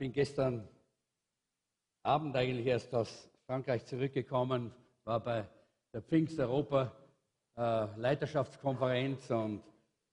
[0.00, 0.66] Ich bin gestern
[2.04, 4.72] Abend eigentlich erst aus Frankreich zurückgekommen,
[5.04, 5.46] war bei
[5.92, 6.90] der Pfingst-Europa
[7.54, 7.86] äh,
[9.34, 9.62] und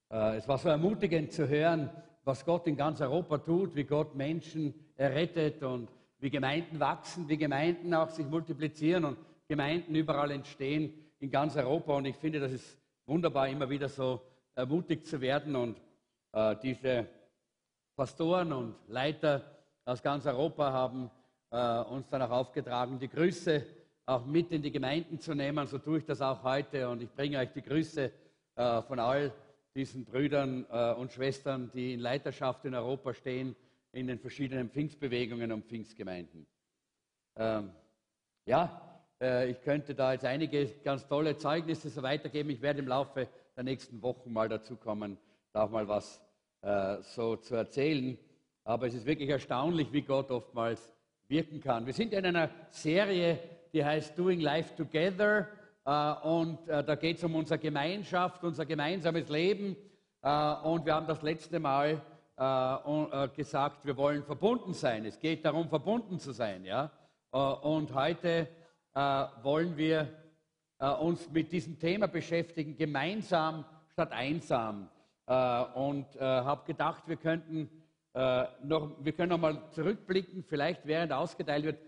[0.10, 1.90] äh, es war so ermutigend zu hören,
[2.26, 5.88] was Gott in ganz Europa tut, wie Gott Menschen errettet und
[6.20, 11.94] wie Gemeinden wachsen, wie Gemeinden auch sich multiplizieren und Gemeinden überall entstehen in ganz Europa.
[11.94, 14.22] Und ich finde, das ist wunderbar, immer wieder so
[14.54, 15.80] ermutigt zu werden und
[16.34, 17.08] äh, diese
[17.96, 19.57] Pastoren und Leiter
[19.88, 21.10] aus ganz Europa haben
[21.50, 23.66] äh, uns dann auch aufgetragen, die Grüße
[24.06, 25.66] auch mit in die Gemeinden zu nehmen.
[25.66, 28.12] So tue ich das auch heute und ich bringe euch die Grüße
[28.56, 29.32] äh, von all
[29.74, 33.56] diesen Brüdern äh, und Schwestern, die in Leiterschaft in Europa stehen,
[33.94, 36.46] in den verschiedenen Pfingstbewegungen und Pfingstgemeinden.
[37.38, 37.72] Ähm,
[38.46, 38.82] ja,
[39.22, 42.50] äh, ich könnte da jetzt einige ganz tolle Zeugnisse so weitergeben.
[42.50, 45.18] Ich werde im Laufe der nächsten Wochen mal dazu kommen,
[45.54, 46.22] da auch mal was
[46.62, 48.18] äh, so zu erzählen.
[48.68, 50.94] Aber es ist wirklich erstaunlich, wie Gott oftmals
[51.28, 51.86] wirken kann.
[51.86, 53.40] Wir sind in einer Serie
[53.74, 55.48] die heißt Doing Life Together.
[55.86, 59.76] Äh, und äh, da geht es um unsere Gemeinschaft, unser gemeinsames Leben.
[60.22, 62.02] Äh, und wir haben das letzte Mal
[63.36, 65.06] gesagt, wir wollen verbunden sein.
[65.06, 66.64] Es geht darum, verbunden zu sein.
[67.32, 68.48] Und heute
[69.42, 70.08] wollen wir
[71.00, 74.88] uns mit diesem Thema beschäftigen, gemeinsam statt einsam.
[75.26, 77.72] und habe gedacht, wir könnten
[78.14, 81.80] noch, wir können noch mal zurückblicken, vielleicht während ausgeteilt wird.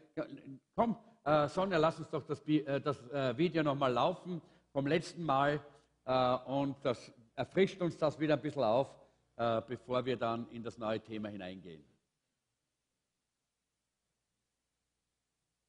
[0.76, 5.24] Komm, äh, Sonja, lass uns doch das, äh, das äh, Video nochmal laufen vom letzten
[5.24, 5.60] Mal
[6.06, 8.90] äh, und das erfrischt uns das wieder ein bisschen auf,
[9.36, 11.84] äh, bevor wir dann in das neue Thema hineingehen.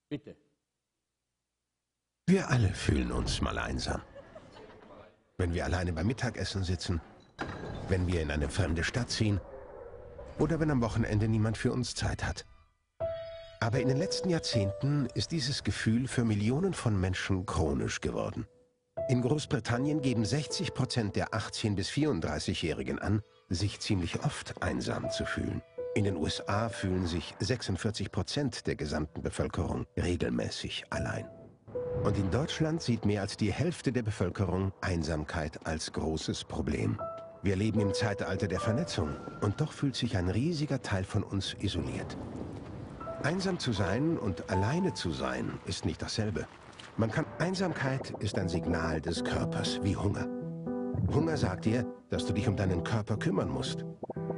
[0.08, 0.36] Bitte.
[2.26, 4.02] Wir alle fühlen uns mal einsam.
[5.36, 7.00] Wenn wir alleine beim Mittagessen sitzen,
[7.88, 9.40] wenn wir in eine fremde Stadt ziehen
[10.40, 12.46] oder wenn am Wochenende niemand für uns Zeit hat.
[13.60, 18.46] Aber in den letzten Jahrzehnten ist dieses Gefühl für Millionen von Menschen chronisch geworden.
[19.08, 25.26] In Großbritannien geben 60 Prozent der 18- bis 34-Jährigen an, sich ziemlich oft einsam zu
[25.26, 25.62] fühlen.
[25.94, 31.26] In den USA fühlen sich 46 Prozent der gesamten Bevölkerung regelmäßig allein.
[32.04, 36.98] Und in Deutschland sieht mehr als die Hälfte der Bevölkerung Einsamkeit als großes Problem.
[37.42, 41.56] Wir leben im Zeitalter der Vernetzung und doch fühlt sich ein riesiger Teil von uns
[41.58, 42.18] isoliert.
[43.22, 46.46] Einsam zu sein und alleine zu sein ist nicht dasselbe.
[46.98, 50.28] Man kann Einsamkeit ist ein Signal des Körpers, wie Hunger.
[51.14, 53.86] Hunger sagt dir, dass du dich um deinen Körper kümmern musst.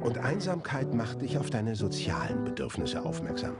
[0.01, 3.55] Und Einsamkeit macht dich auf deine sozialen Bedürfnisse aufmerksam.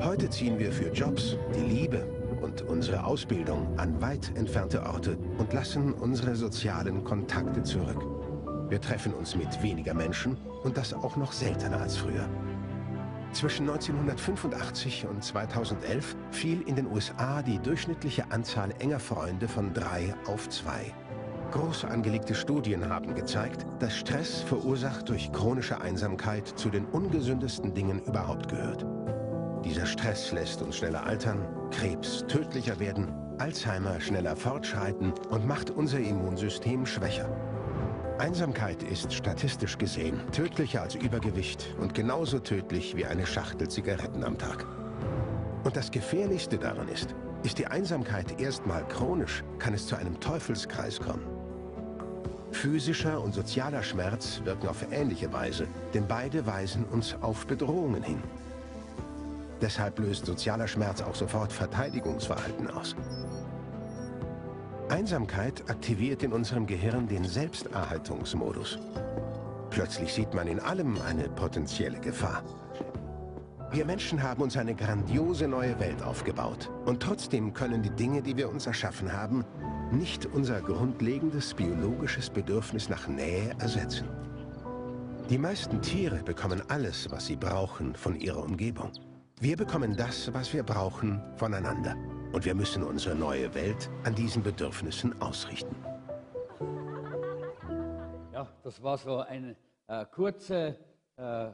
[0.00, 5.52] Heute ziehen wir für Jobs, die Liebe und unsere Ausbildung an weit entfernte Orte und
[5.52, 8.06] lassen unsere sozialen Kontakte zurück.
[8.68, 12.28] Wir treffen uns mit weniger Menschen und das auch noch seltener als früher.
[13.32, 20.14] Zwischen 1985 und 2011 fiel in den USA die durchschnittliche Anzahl enger Freunde von drei
[20.26, 20.92] auf zwei.
[21.50, 28.02] Groß angelegte Studien haben gezeigt, dass Stress verursacht durch chronische Einsamkeit zu den ungesündesten Dingen
[28.04, 28.84] überhaupt gehört.
[29.64, 31.38] Dieser Stress lässt uns schneller altern,
[31.70, 37.28] Krebs tödlicher werden, Alzheimer schneller fortschreiten und macht unser Immunsystem schwächer.
[38.18, 44.36] Einsamkeit ist statistisch gesehen tödlicher als Übergewicht und genauso tödlich wie eine Schachtel Zigaretten am
[44.36, 44.66] Tag.
[45.64, 51.00] Und das Gefährlichste daran ist, ist die Einsamkeit erstmal chronisch, kann es zu einem Teufelskreis
[51.00, 51.26] kommen.
[52.52, 58.22] Physischer und sozialer Schmerz wirken auf ähnliche Weise, denn beide weisen uns auf Bedrohungen hin.
[59.60, 62.96] Deshalb löst sozialer Schmerz auch sofort Verteidigungsverhalten aus.
[64.88, 68.78] Einsamkeit aktiviert in unserem Gehirn den Selbsterhaltungsmodus.
[69.70, 72.42] Plötzlich sieht man in allem eine potenzielle Gefahr.
[73.72, 76.70] Wir Menschen haben uns eine grandiose neue Welt aufgebaut.
[76.84, 79.44] Und trotzdem können die Dinge, die wir uns erschaffen haben,
[79.90, 84.08] nicht unser grundlegendes biologisches Bedürfnis nach Nähe ersetzen.
[85.28, 88.92] Die meisten Tiere bekommen alles, was sie brauchen, von ihrer Umgebung.
[89.40, 91.96] Wir bekommen das, was wir brauchen, voneinander.
[92.32, 95.74] Und wir müssen unsere neue Welt an diesen Bedürfnissen ausrichten.
[98.32, 99.56] Ja, das war so eine
[99.88, 100.78] äh, kurze
[101.16, 101.48] äh,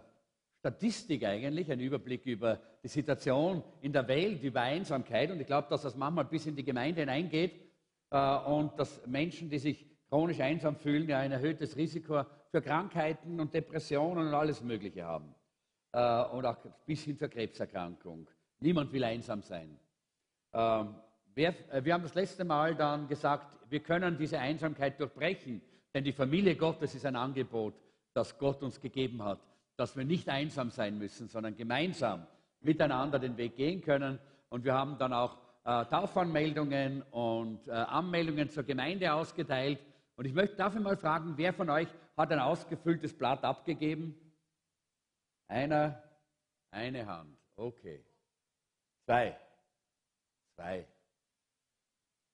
[0.59, 5.31] Statistik eigentlich, ein Überblick über die Situation in der Welt, über Einsamkeit.
[5.31, 7.55] Und ich glaube, dass das manchmal bis in die Gemeinde hineingeht
[8.11, 13.41] äh, und dass Menschen, die sich chronisch einsam fühlen, ja ein erhöhtes Risiko für Krankheiten
[13.41, 15.35] und Depressionen und alles Mögliche haben.
[15.93, 16.57] Äh, und auch
[16.87, 18.29] bis hin zur Krebserkrankung.
[18.61, 19.77] Niemand will einsam sein.
[20.53, 20.95] Ähm,
[21.35, 25.61] wir, äh, wir haben das letzte Mal dann gesagt, wir können diese Einsamkeit durchbrechen,
[25.93, 27.75] denn die Familie Gottes ist ein Angebot,
[28.13, 29.41] das Gott uns gegeben hat,
[29.77, 32.27] dass wir nicht einsam sein müssen, sondern gemeinsam
[32.61, 34.19] miteinander den Weg gehen können.
[34.49, 39.81] Und wir haben dann auch äh, Taufanmeldungen und äh, Anmeldungen zur Gemeinde ausgeteilt.
[40.17, 44.15] Und ich möchte dafür mal fragen, wer von euch hat ein ausgefülltes Blatt abgegeben?
[45.51, 46.01] Einer,
[46.71, 47.37] eine Hand.
[47.57, 48.05] Okay.
[49.05, 49.37] Zwei.
[50.55, 50.87] Zwei.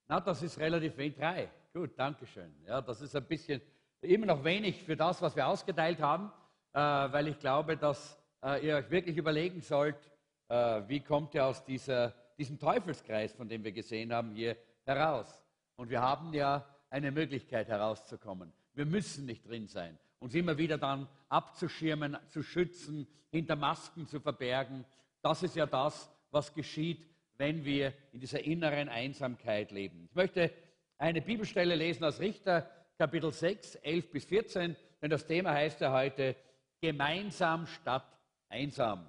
[0.06, 1.16] Na, das ist relativ wenig.
[1.16, 1.50] Drei.
[1.72, 2.54] Gut, danke schön.
[2.66, 3.62] Ja, das ist ein bisschen
[4.02, 6.30] immer noch wenig für das, was wir ausgeteilt haben,
[6.74, 10.10] äh, weil ich glaube, dass äh, ihr euch wirklich überlegen sollt,
[10.48, 15.42] äh, wie kommt ihr aus dieser, diesem Teufelskreis, von dem wir gesehen haben, hier heraus.
[15.76, 18.52] Und wir haben ja eine Möglichkeit herauszukommen.
[18.74, 24.20] Wir müssen nicht drin sein, uns immer wieder dann abzuschirmen, zu schützen, hinter Masken zu
[24.20, 24.84] verbergen.
[25.22, 30.06] Das ist ja das, was geschieht, wenn wir in dieser inneren Einsamkeit leben.
[30.08, 30.52] Ich möchte
[30.98, 35.92] eine Bibelstelle lesen aus Richter, Kapitel 6, 11 bis 14, denn das Thema heißt ja
[35.92, 36.34] heute
[36.80, 38.06] gemeinsam statt
[38.48, 39.08] einsam.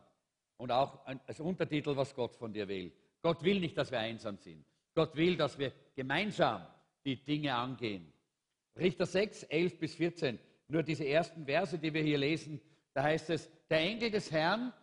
[0.57, 2.92] Und auch als Untertitel, was Gott von dir will.
[3.21, 4.65] Gott will nicht, dass wir einsam sind.
[4.95, 6.65] Gott will, dass wir gemeinsam
[7.06, 8.12] die Dinge angehen.
[8.75, 12.61] Richter 6, 11 bis 14, nur diese ersten Verse, die wir hier lesen,
[12.93, 14.73] da heißt es, der Engel des Herrn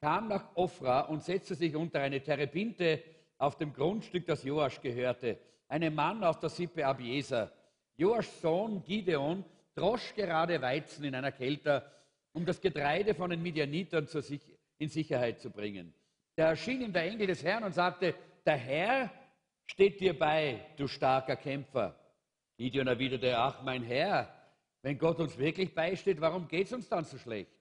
[0.00, 3.02] kam nach Ofra und setzte sich unter eine Terebinte
[3.36, 5.38] auf dem Grundstück, das Joasch gehörte,
[5.68, 7.52] einem Mann aus der Sippe Abieser.
[7.96, 9.44] Joaschs Sohn Gideon
[9.74, 11.90] drosch gerade Weizen in einer Kelter,
[12.32, 14.08] um das Getreide von den Midianitern
[14.78, 15.92] in Sicherheit zu bringen.
[16.36, 18.14] Da erschien ihm der Engel des Herrn und sagte,
[18.46, 19.10] der Herr
[19.66, 21.98] steht dir bei, du starker Kämpfer.
[22.56, 24.32] Gideon erwiderte, ach mein Herr,
[24.82, 27.52] wenn Gott uns wirklich beisteht, warum geht es uns dann so schlecht?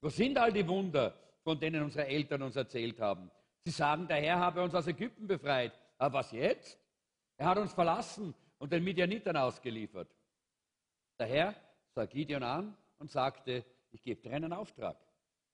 [0.00, 3.30] Wo sind all die Wunder, von denen unsere Eltern uns erzählt haben?
[3.64, 5.72] Sie sagen, der Herr habe uns aus Ägypten befreit.
[5.98, 6.78] Aber was jetzt?
[7.36, 10.08] Er hat uns verlassen und den Midianitern ausgeliefert.
[11.18, 11.54] Der Herr
[11.94, 14.96] sah Gideon an und sagte, ich gebe dir einen Auftrag.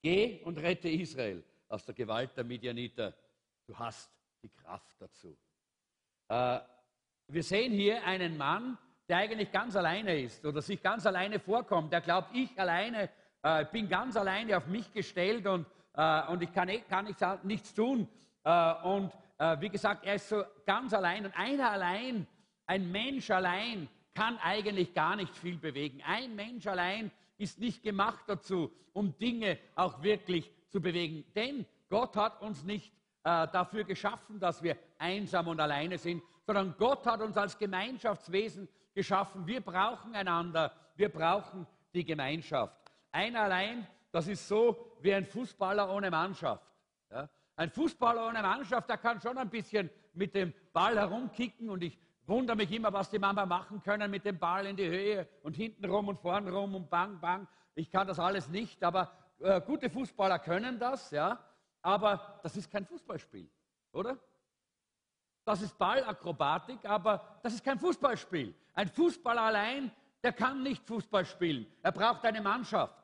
[0.02, 3.14] Geh und rette Israel aus der Gewalt der Midianiter.
[3.66, 4.10] Du hast
[4.42, 5.36] die Kraft dazu.
[6.28, 6.60] Äh,
[7.28, 8.78] wir sehen hier einen Mann,
[9.08, 11.92] der eigentlich ganz alleine ist oder sich ganz alleine vorkommt.
[11.92, 13.08] Der glaubt, ich alleine
[13.42, 17.22] äh, bin ganz alleine auf mich gestellt und, äh, und ich kann, eh, kann nichts,
[17.44, 18.08] nichts tun.
[18.44, 21.26] Äh, und äh, wie gesagt, er ist so ganz allein.
[21.26, 22.26] Und einer allein,
[22.66, 26.02] ein Mensch allein, kann eigentlich gar nicht viel bewegen.
[26.04, 31.24] Ein Mensch allein ist nicht gemacht dazu, um Dinge auch wirklich zu bewegen.
[31.34, 32.92] Denn Gott hat uns nicht
[33.24, 38.68] äh, dafür geschaffen, dass wir einsam und alleine sind, sondern Gott hat uns als Gemeinschaftswesen
[38.94, 39.46] geschaffen.
[39.46, 42.76] Wir brauchen einander, wir brauchen die Gemeinschaft.
[43.10, 46.64] Einer allein, das ist so wie ein Fußballer ohne Mannschaft.
[47.10, 47.28] Ja?
[47.56, 51.98] Ein Fußballer ohne Mannschaft, der kann schon ein bisschen mit dem Ball herumkicken und ich
[52.26, 55.54] wundere mich immer, was die Mama machen können mit dem Ball in die Höhe und
[55.56, 57.46] hinten rum und vorn rum und bang, bang.
[57.74, 61.38] Ich kann das alles nicht, aber äh, gute Fußballer können das, ja.
[61.82, 63.48] Aber das ist kein Fußballspiel,
[63.92, 64.18] oder?
[65.46, 68.52] Das ist Ballakrobatik, aber das ist kein Fußballspiel.
[68.74, 71.72] Ein Fußballer allein, der kann nicht Fußball spielen.
[71.82, 73.00] Er braucht eine Mannschaft.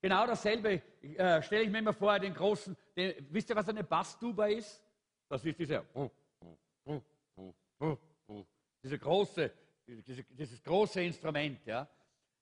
[0.00, 3.84] Genau dasselbe äh, stelle ich mir immer vor, den großen, den, wisst ihr, was eine
[3.84, 4.82] Basstuba ist?
[5.28, 5.84] Das ist dieser,
[8.82, 9.52] diese große,
[9.86, 11.60] diese, dieses große Instrument.
[11.66, 11.86] Ja?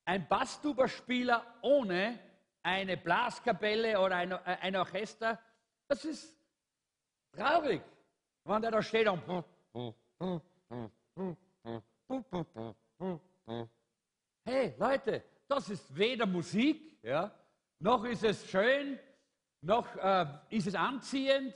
[0.05, 2.21] Ein Basstuba-Spieler ohne
[2.63, 5.41] eine Blaskapelle oder ein, äh, ein Orchester,
[5.89, 6.37] das ist
[7.33, 7.83] traurig,
[8.45, 9.23] wenn der da steht und
[14.45, 17.31] Hey Leute, das ist weder Musik, ja,
[17.79, 18.99] noch ist es schön,
[19.61, 21.55] noch äh, ist es anziehend.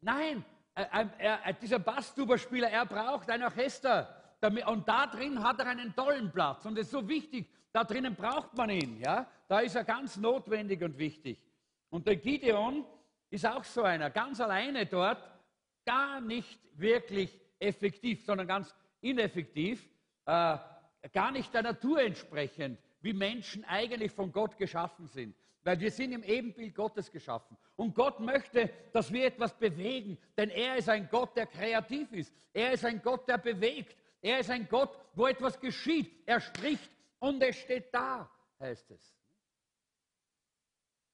[0.00, 4.22] Nein, äh, äh, dieser Basstuberspieler, er braucht ein Orchester.
[4.40, 6.64] Damit, und da drin hat er einen tollen Platz.
[6.66, 9.00] Und es ist so wichtig, da drinnen braucht man ihn.
[9.00, 9.26] Ja?
[9.48, 11.38] Da ist er ganz notwendig und wichtig.
[11.90, 12.84] Und der Gideon
[13.30, 15.33] ist auch so einer, ganz alleine dort,
[15.84, 19.88] gar nicht wirklich effektiv, sondern ganz ineffektiv,
[20.26, 20.58] äh,
[21.12, 25.36] gar nicht der Natur entsprechend, wie Menschen eigentlich von Gott geschaffen sind.
[25.62, 27.56] Weil wir sind im Ebenbild Gottes geschaffen.
[27.76, 30.18] Und Gott möchte, dass wir etwas bewegen.
[30.36, 32.34] Denn er ist ein Gott, der kreativ ist.
[32.52, 33.96] Er ist ein Gott, der bewegt.
[34.20, 36.10] Er ist ein Gott, wo etwas geschieht.
[36.26, 39.14] Er spricht und es steht da, heißt es.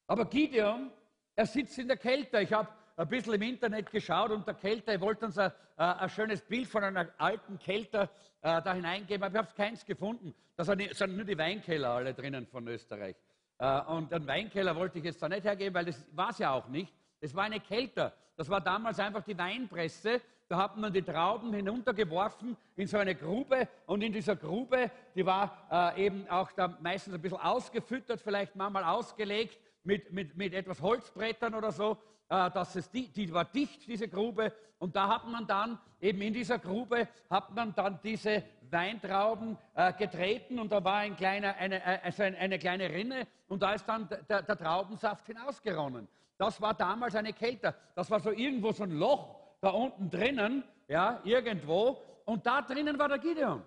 [0.06, 0.90] Aber Gideon,
[1.36, 2.40] er sitzt in der Kälte.
[2.40, 2.68] Ich habe
[3.00, 6.68] ein bisschen im Internet geschaut und der Kälte, ich wollte uns ein, ein, schönes Bild
[6.68, 8.10] von einer alten Kälte
[8.42, 10.34] äh, da hineingeben, aber ich habe keins gefunden.
[10.56, 13.16] Da sind nur die Weinkeller alle drinnen von Österreich.
[13.58, 16.52] Äh, und einen Weinkeller wollte ich jetzt da nicht hergeben, weil das war es ja
[16.52, 16.92] auch nicht.
[17.20, 18.12] Das war eine Kelter.
[18.36, 23.14] Das war damals einfach die Weinpresse da hat man die Trauben hinuntergeworfen in so eine
[23.14, 28.20] Grube und in dieser Grube, die war äh, eben auch da meistens ein bisschen ausgefüttert,
[28.20, 31.96] vielleicht manchmal ausgelegt mit, mit, mit etwas Holzbrettern oder so,
[32.30, 36.32] dass es die, die war dicht, diese Grube und da hat man dann eben in
[36.32, 41.84] dieser Grube hat man dann diese Weintrauben äh, getreten und da war ein kleiner, eine,
[41.84, 46.06] äh, also eine kleine Rinne und da ist dann der, der Traubensaft hinausgeronnen.
[46.38, 47.74] Das war damals eine Kälte.
[47.94, 52.00] Das war so irgendwo so ein Loch da unten drinnen, ja, irgendwo.
[52.24, 53.62] Und da drinnen war der Gideon.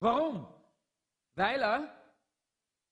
[0.00, 0.46] Warum?
[1.34, 1.88] Weil er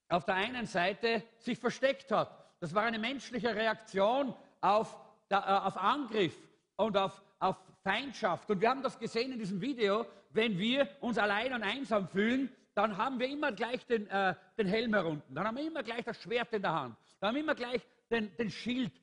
[0.09, 2.44] auf der einen Seite sich versteckt hat.
[2.65, 6.35] Das war eine menschliche Reaktion auf, äh, auf Angriff
[6.77, 8.51] und auf, auf Feindschaft.
[8.51, 12.51] Und wir haben das gesehen in diesem Video, wenn wir uns allein und einsam fühlen,
[12.73, 16.07] dann haben wir immer gleich den, äh, den Helm herunter, dann haben wir immer gleich
[16.07, 18.99] das Schwert in der Hand, dann haben wir immer gleich den, den Schild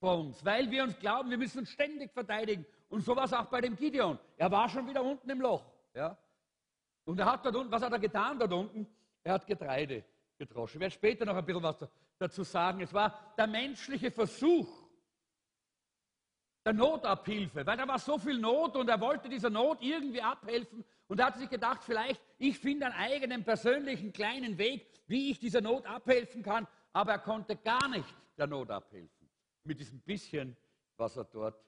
[0.00, 2.66] vor uns, weil wir uns glauben, wir müssen uns ständig verteidigen.
[2.88, 4.18] Und so war es auch bei dem Gideon.
[4.36, 5.62] Er war schon wieder unten im Loch.
[5.94, 6.18] Ja?
[7.04, 8.88] Und er hat dort unten, was hat er getan dort unten?
[9.22, 10.02] Er hat Getreide
[10.36, 10.78] gedroschen.
[10.78, 11.78] Ich werde später noch ein bisschen was
[12.24, 12.80] dazu sagen.
[12.80, 14.68] Es war der menschliche Versuch,
[16.64, 20.84] der Notabhilfe, weil da war so viel Not und er wollte dieser Not irgendwie abhelfen
[21.08, 25.38] und er hat sich gedacht, vielleicht ich finde einen eigenen persönlichen kleinen Weg, wie ich
[25.38, 29.28] dieser Not abhelfen kann, aber er konnte gar nicht der Not abhelfen
[29.64, 30.56] mit diesem bisschen,
[30.96, 31.62] was er dort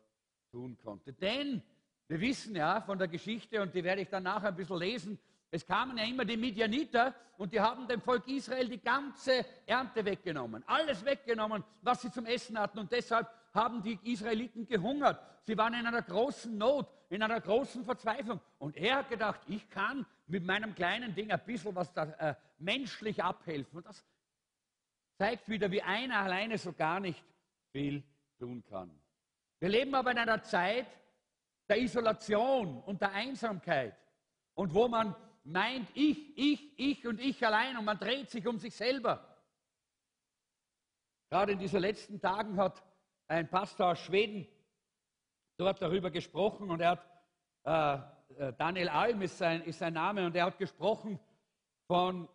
[0.50, 1.12] tun konnte.
[1.12, 1.62] Denn
[2.08, 5.18] wir wissen ja von der Geschichte und die werde ich dann nachher ein bisschen lesen,
[5.50, 10.04] es kamen ja immer die Midianiter und die haben dem Volk Israel die ganze Ernte
[10.04, 15.20] weggenommen, alles weggenommen, was sie zum Essen hatten und deshalb haben die Israeliten gehungert.
[15.44, 18.40] Sie waren in einer großen Not, in einer großen Verzweiflung.
[18.58, 22.34] Und er hat gedacht, ich kann mit meinem kleinen Ding ein bisschen was da, äh,
[22.58, 23.78] menschlich abhelfen.
[23.78, 24.04] Und das
[25.16, 27.24] zeigt wieder, wie einer alleine so gar nicht
[27.72, 28.02] viel
[28.38, 28.90] tun kann.
[29.58, 30.86] Wir leben aber in einer Zeit
[31.68, 33.96] der Isolation und der Einsamkeit
[34.54, 35.14] und wo man
[35.46, 39.36] meint, ich, ich, ich und ich allein und man dreht sich um sich selber.
[41.30, 42.82] Gerade in diesen letzten Tagen hat
[43.28, 44.46] ein Pastor aus Schweden
[45.56, 50.26] dort darüber gesprochen und er hat, äh, äh, Daniel Alm ist sein, ist sein Name,
[50.26, 51.18] und er hat gesprochen
[51.86, 52.28] von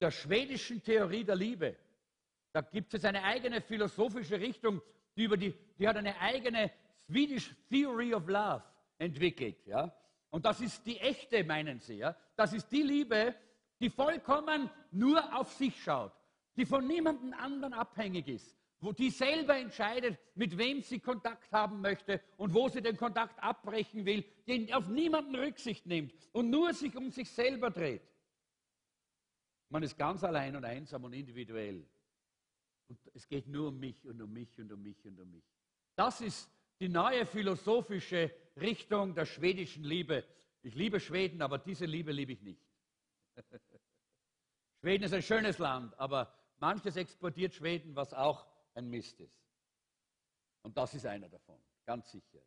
[0.00, 1.76] der schwedischen Theorie der Liebe.
[2.52, 4.80] Da gibt es eine eigene philosophische Richtung,
[5.16, 6.70] die, über die, die hat eine eigene
[7.06, 8.62] Swedish Theory of Love
[8.98, 9.66] entwickelt.
[9.66, 9.92] Ja?
[10.34, 11.98] Und das ist die echte, meinen sie.
[11.98, 12.16] Ja?
[12.34, 13.36] Das ist die Liebe,
[13.78, 16.10] die vollkommen nur auf sich schaut,
[16.56, 21.80] die von niemandem anderen abhängig ist, wo die selber entscheidet, mit wem sie Kontakt haben
[21.80, 26.74] möchte und wo sie den Kontakt abbrechen will, die auf niemanden Rücksicht nimmt und nur
[26.74, 28.02] sich um sich selber dreht.
[29.68, 31.86] Man ist ganz allein und einsam und individuell.
[32.88, 35.44] Und es geht nur um mich und um mich und um mich und um mich.
[35.94, 36.50] Das ist
[36.80, 40.24] die neue philosophische Richtung der schwedischen Liebe.
[40.62, 42.62] Ich liebe Schweden, aber diese Liebe liebe ich nicht.
[44.80, 49.44] Schweden ist ein schönes Land, aber manches exportiert Schweden, was auch ein Mist ist.
[50.62, 52.40] Und das ist einer davon, ganz sicher.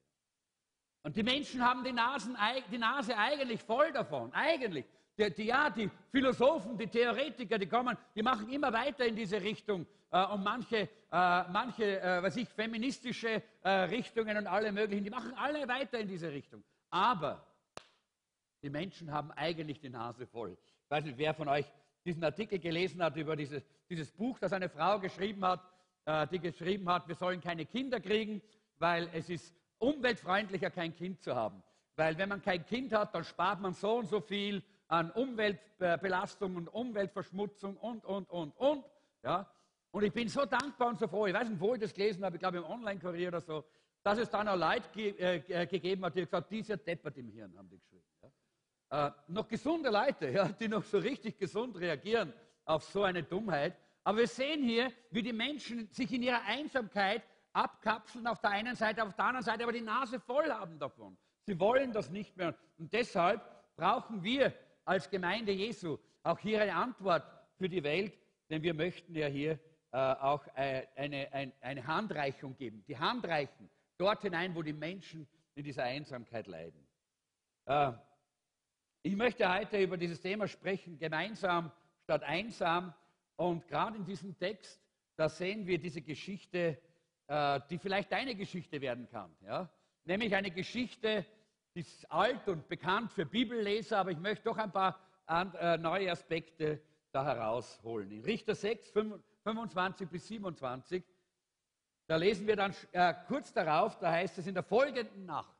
[1.03, 2.35] Und die Menschen haben die, Nasen,
[2.71, 4.85] die Nase eigentlich voll davon, eigentlich.
[5.17, 9.41] Die, die, ja, die Philosophen, die Theoretiker, die kommen, die machen immer weiter in diese
[9.41, 9.85] Richtung.
[10.11, 15.09] Äh, und manche, äh, manche äh, was ich, feministische äh, Richtungen und alle möglichen, die
[15.09, 16.63] machen alle weiter in diese Richtung.
[16.91, 17.45] Aber
[18.61, 20.57] die Menschen haben eigentlich die Nase voll.
[20.85, 21.65] Ich weiß nicht, wer von euch
[22.05, 25.61] diesen Artikel gelesen hat über dieses, dieses Buch, das eine Frau geschrieben hat,
[26.05, 28.41] äh, die geschrieben hat, wir sollen keine Kinder kriegen,
[28.77, 31.61] weil es ist umweltfreundlicher, kein Kind zu haben.
[31.95, 36.55] Weil wenn man kein Kind hat, dann spart man so und so viel an Umweltbelastung
[36.55, 38.85] und Umweltverschmutzung und, und, und, und.
[39.23, 39.49] Ja?
[39.91, 42.23] Und ich bin so dankbar und so froh, ich weiß nicht, wo ich das gelesen
[42.23, 43.63] habe, ich glaube im Online-Kurier oder so,
[44.03, 47.29] dass es dann auch Leute ge äh, äh gegeben hat, die gesagt dieser deppert im
[47.29, 48.05] Hirn, haben die geschrieben.
[48.21, 49.07] Ja?
[49.07, 53.75] Äh, noch gesunde Leute, ja, die noch so richtig gesund reagieren auf so eine Dummheit.
[54.03, 58.75] Aber wir sehen hier, wie die Menschen sich in ihrer Einsamkeit abkapseln auf der einen
[58.75, 61.17] Seite, auf der anderen Seite aber die Nase voll haben davon.
[61.41, 62.55] Sie wollen das nicht mehr.
[62.77, 63.41] Und deshalb
[63.75, 64.53] brauchen wir
[64.87, 67.23] als Gemeinde Jesu auch hier eine Antwort
[67.57, 68.17] für die Welt,
[68.49, 69.59] denn wir möchten ja hier
[69.91, 72.83] äh, auch äh, eine, eine, eine Handreichung geben.
[72.87, 76.87] Die Hand reichen dort hinein, wo die Menschen in dieser Einsamkeit leiden.
[77.65, 77.91] Äh,
[79.03, 81.71] ich möchte heute über dieses Thema sprechen, gemeinsam
[82.03, 82.93] statt einsam.
[83.35, 84.81] Und gerade in diesem Text,
[85.17, 86.81] da sehen wir diese Geschichte,
[87.27, 89.35] äh, die vielleicht deine Geschichte werden kann.
[89.41, 89.69] Ja?
[90.05, 91.25] Nämlich eine Geschichte,
[91.77, 96.81] ist alt und bekannt für Bibelleser, aber ich möchte doch ein paar äh, neue Aspekte
[97.11, 98.09] da herausholen.
[98.11, 98.91] In Richter 6,
[99.43, 101.03] 25 bis 27,
[102.07, 105.55] da lesen wir dann äh, kurz darauf, da heißt es in der folgenden Nacht,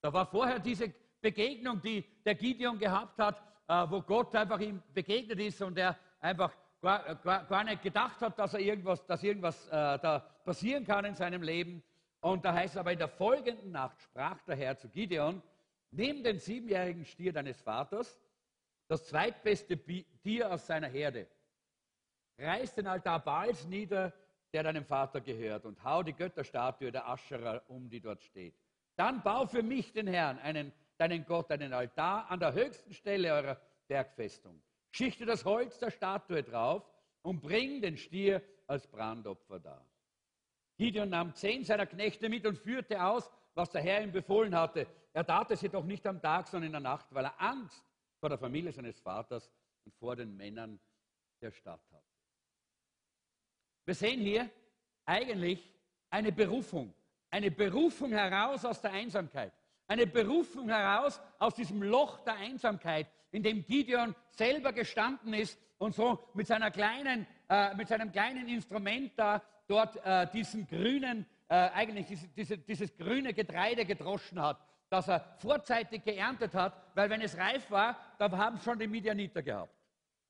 [0.00, 4.80] Da war vorher diese Begegnung, die der Gideon gehabt hat, äh, wo Gott einfach ihm
[4.94, 9.22] begegnet ist und er einfach gar, gar, gar nicht gedacht hat, dass, er irgendwas, dass
[9.22, 11.82] irgendwas da passieren kann in seinem Leben.
[12.20, 15.42] Und da heißt es aber, in der folgenden Nacht sprach der Herr zu Gideon,
[15.90, 18.20] nimm den siebenjährigen Stier deines Vaters,
[18.88, 19.78] das zweitbeste
[20.22, 21.26] Tier aus seiner Herde,
[22.38, 24.12] reiß den Altar Baals nieder,
[24.52, 28.54] der deinem Vater gehört, und hau die Götterstatue der Ascherer um, die dort steht.
[28.96, 33.32] Dann bau für mich den Herrn, einen, deinen Gott, einen Altar an der höchsten Stelle
[33.32, 34.60] eurer Bergfestung.
[34.90, 36.84] Schichte das Holz der Statue drauf
[37.22, 39.89] und bring den Stier als Brandopfer dar.
[40.80, 44.86] Gideon nahm zehn seiner Knechte mit und führte aus, was der Herr ihm befohlen hatte.
[45.12, 47.84] Er tat es jedoch nicht am Tag, sondern in der Nacht, weil er Angst
[48.18, 49.50] vor der Familie seines Vaters
[49.84, 50.80] und vor den Männern
[51.42, 52.06] der Stadt hatte.
[53.84, 54.48] Wir sehen hier
[55.04, 55.70] eigentlich
[56.08, 56.94] eine Berufung,
[57.30, 59.52] eine Berufung heraus aus der Einsamkeit,
[59.86, 65.94] eine Berufung heraus aus diesem Loch der Einsamkeit, in dem Gideon selber gestanden ist und
[65.94, 71.54] so mit, seiner kleinen, äh, mit seinem kleinen Instrument da dort äh, diesen grünen, äh,
[71.54, 74.58] eigentlich diese, diese, dieses grüne Getreide gedroschen hat,
[74.88, 79.42] das er vorzeitig geerntet hat, weil wenn es reif war, da haben schon die Midianiter
[79.42, 79.72] gehabt.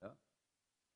[0.03, 0.15] Ja?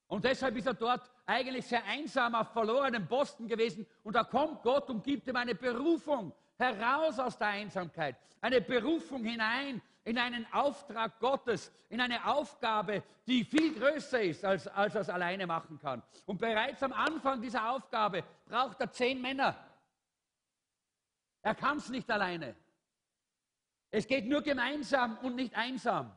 [0.09, 4.63] Und deshalb ist er dort eigentlich sehr einsam auf verlorenem Posten gewesen und da kommt
[4.63, 10.47] Gott und gibt ihm eine Berufung heraus aus der Einsamkeit, eine Berufung hinein in einen
[10.53, 15.79] Auftrag Gottes, in eine Aufgabe, die viel größer ist, als, als er es alleine machen
[15.79, 16.03] kann.
[16.27, 19.57] Und bereits am Anfang dieser Aufgabe braucht er zehn Männer.
[21.43, 22.55] Er kann es nicht alleine.
[23.91, 26.13] Es geht nur gemeinsam und nicht einsam.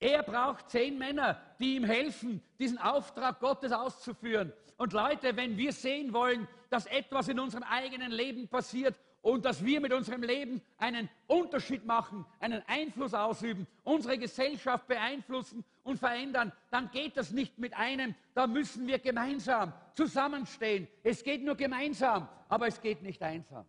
[0.00, 4.52] Er braucht zehn Männer, die ihm helfen, diesen Auftrag Gottes auszuführen.
[4.76, 9.64] Und Leute, wenn wir sehen wollen, dass etwas in unserem eigenen Leben passiert und dass
[9.64, 16.52] wir mit unserem Leben einen Unterschied machen, einen Einfluss ausüben, unsere Gesellschaft beeinflussen und verändern,
[16.70, 18.14] dann geht das nicht mit einem.
[18.34, 20.86] Da müssen wir gemeinsam zusammenstehen.
[21.02, 23.64] Es geht nur gemeinsam, aber es geht nicht einsam.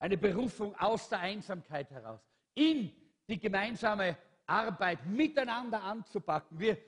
[0.00, 2.20] Eine Berufung aus der Einsamkeit heraus,
[2.54, 2.90] in
[3.28, 6.58] die gemeinsame Arbeit miteinander anzupacken.
[6.58, 6.78] Wir,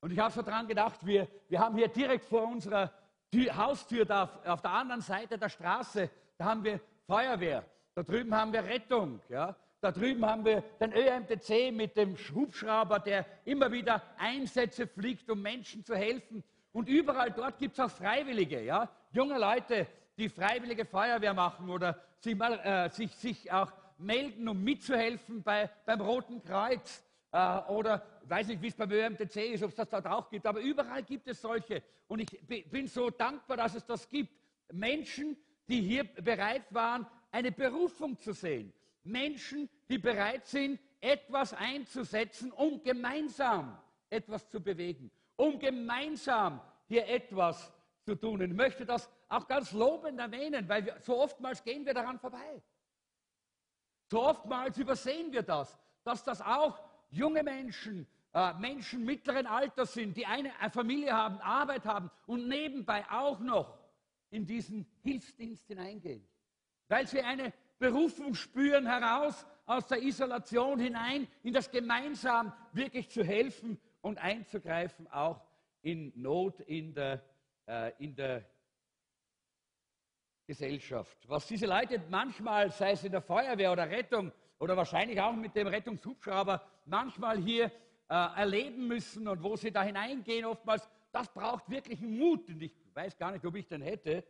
[0.00, 2.90] und ich habe so dran gedacht, wir, wir haben hier direkt vor unserer
[3.30, 8.34] Tür, Haustür da auf der anderen Seite der Straße, da haben wir Feuerwehr, da drüben
[8.34, 13.70] haben wir Rettung, ja, da drüben haben wir den ÖMTC mit dem Hubschrauber, der immer
[13.70, 16.42] wieder Einsätze fliegt, um Menschen zu helfen.
[16.72, 19.86] Und überall dort gibt es auch Freiwillige, ja, junge Leute,
[20.18, 25.70] die freiwillige Feuerwehr machen oder sich, mal, äh, sich, sich auch melden, um mitzuhelfen bei,
[25.84, 27.02] beim Roten Kreuz.
[27.32, 30.46] Äh, oder weiß nicht, wie es beim ÖMTC ist, ob es das dort auch gibt,
[30.46, 31.82] aber überall gibt es solche.
[32.08, 34.32] Und ich bin so dankbar, dass es das gibt.
[34.72, 35.36] Menschen,
[35.68, 38.72] die hier bereit waren, eine Berufung zu sehen.
[39.04, 43.78] Menschen, die bereit sind, etwas einzusetzen, um gemeinsam
[44.10, 48.42] etwas zu bewegen, um gemeinsam hier etwas zu tun.
[48.42, 52.18] Und ich möchte das auch ganz lobend erwähnen, weil wir, so oftmals gehen wir daran
[52.18, 52.62] vorbei.
[54.08, 58.06] So oftmals übersehen wir das, dass das auch junge Menschen,
[58.36, 63.78] äh, Menschen mittleren Alters sind, die eine Familie haben, Arbeit haben und nebenbei auch noch
[64.28, 66.28] in diesen Hilfsdienst hineingehen.
[66.86, 73.24] Weil sie eine Berufung spüren, heraus aus der Isolation hinein, in das Gemeinsam wirklich zu
[73.24, 75.40] helfen und einzugreifen, auch
[75.80, 77.24] in Not in der,
[77.66, 78.44] äh, in der
[80.46, 81.26] Gesellschaft.
[81.26, 85.56] Was diese Leute manchmal, sei es in der Feuerwehr oder Rettung oder wahrscheinlich auch mit
[85.56, 87.72] dem Rettungshubschrauber, manchmal hier
[88.08, 92.48] äh, erleben müssen und wo sie da hineingehen, oftmals, das braucht wirklich Mut.
[92.48, 94.24] Und ich weiß gar nicht, ob ich den hätte,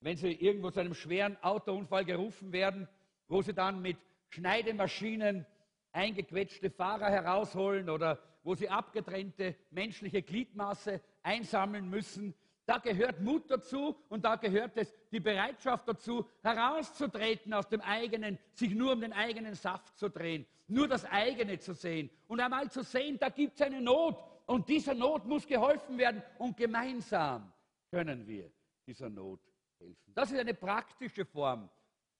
[0.00, 2.88] wenn sie irgendwo zu einem schweren Autounfall gerufen werden,
[3.28, 3.98] wo sie dann mit
[4.30, 5.46] Schneidemaschinen
[5.92, 12.34] eingequetschte Fahrer herausholen oder wo sie abgetrennte menschliche Gliedmaße einsammeln müssen.
[12.70, 18.38] Da gehört Mut dazu und da gehört es die Bereitschaft dazu, herauszutreten aus dem eigenen,
[18.52, 22.70] sich nur um den eigenen Saft zu drehen, nur das eigene zu sehen und einmal
[22.70, 27.52] zu sehen, da gibt es eine Not und dieser Not muss geholfen werden und gemeinsam
[27.90, 28.52] können wir
[28.86, 29.40] dieser Not
[29.80, 30.14] helfen.
[30.14, 31.68] Das ist eine praktische Form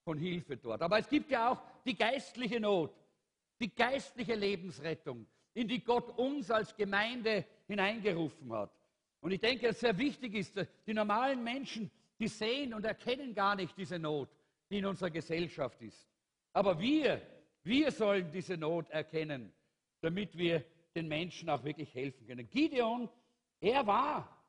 [0.03, 0.81] von Hilfe dort.
[0.81, 2.93] Aber es gibt ja auch die geistliche Not,
[3.57, 8.80] die geistliche Lebensrettung, in die Gott uns als Gemeinde hineingerufen hat.
[9.21, 13.55] Und ich denke, dass sehr wichtig ist, die normalen Menschen, die sehen und erkennen gar
[13.55, 14.29] nicht diese Not,
[14.69, 16.07] die in unserer Gesellschaft ist.
[16.53, 17.21] Aber wir,
[17.63, 19.53] wir sollen diese Not erkennen,
[20.01, 22.49] damit wir den Menschen auch wirklich helfen können.
[22.49, 23.09] Gideon,
[23.59, 24.43] er war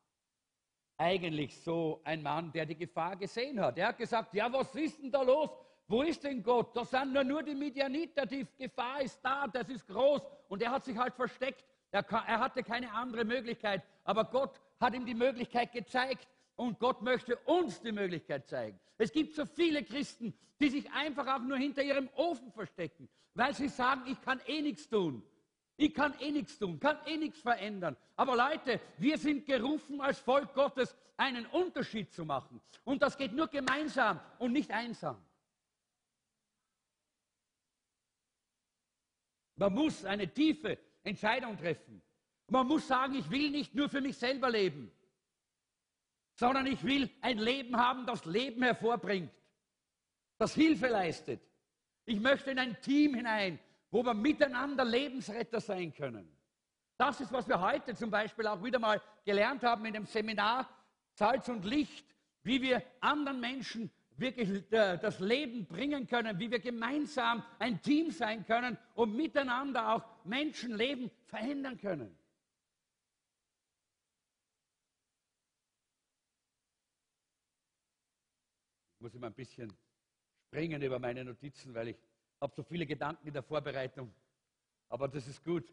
[0.96, 3.76] eigentlich so ein Mann, der die Gefahr gesehen hat.
[3.78, 5.50] Er hat gesagt, ja, was ist denn da los?
[5.86, 6.74] Wo ist denn Gott?
[6.74, 10.22] Da sind nur, nur die Midianiter, die Gefahr ist da, das ist groß.
[10.48, 11.64] Und er hat sich halt versteckt.
[11.92, 13.82] Er, er hatte keine andere Möglichkeit.
[14.02, 16.26] Aber Gott hat ihm die Möglichkeit gezeigt.
[16.56, 18.78] Und Gott möchte uns die Möglichkeit zeigen.
[18.98, 23.54] Es gibt so viele Christen, die sich einfach auch nur hinter ihrem Ofen verstecken, weil
[23.54, 25.22] sie sagen, ich kann eh nichts tun.
[25.76, 27.96] Ich kann eh nichts tun, kann eh nichts verändern.
[28.16, 32.60] Aber Leute, wir sind gerufen als Volk Gottes, einen Unterschied zu machen.
[32.84, 35.16] Und das geht nur gemeinsam und nicht einsam.
[39.56, 42.02] Man muss eine tiefe Entscheidung treffen.
[42.48, 44.92] Man muss sagen, ich will nicht nur für mich selber leben,
[46.34, 49.32] sondern ich will ein Leben haben, das Leben hervorbringt,
[50.38, 51.40] das Hilfe leistet.
[52.04, 53.58] Ich möchte in ein Team hinein,
[53.90, 56.28] wo wir miteinander Lebensretter sein können.
[56.96, 60.68] Das ist, was wir heute zum Beispiel auch wieder mal gelernt haben in dem Seminar
[61.14, 62.06] Salz und Licht,
[62.42, 63.90] wie wir anderen Menschen
[64.22, 69.94] wirklich äh, das Leben bringen können, wie wir gemeinsam ein Team sein können und miteinander
[69.94, 72.16] auch Menschenleben verändern können.
[78.94, 79.70] Ich muss immer ein bisschen
[80.46, 81.96] springen über meine Notizen, weil ich
[82.40, 84.14] habe so viele Gedanken in der Vorbereitung.
[84.88, 85.72] Aber das ist gut,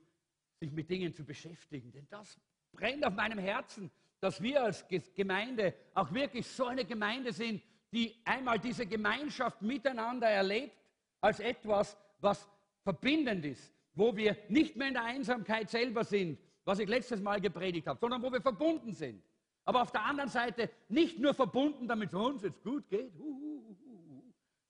[0.59, 2.39] sich mit Dingen zu beschäftigen, denn das
[2.71, 4.85] brennt auf meinem Herzen, dass wir als
[5.15, 10.75] Gemeinde auch wirklich so eine Gemeinde sind, die einmal diese Gemeinschaft miteinander erlebt
[11.21, 12.47] als etwas, was
[12.83, 17.41] verbindend ist, wo wir nicht mehr in der Einsamkeit selber sind, was ich letztes Mal
[17.41, 19.23] gepredigt habe, sondern wo wir verbunden sind.
[19.65, 23.11] Aber auf der anderen Seite nicht nur verbunden, damit es uns jetzt gut geht,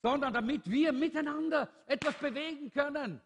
[0.01, 3.21] sondern damit wir miteinander etwas bewegen können,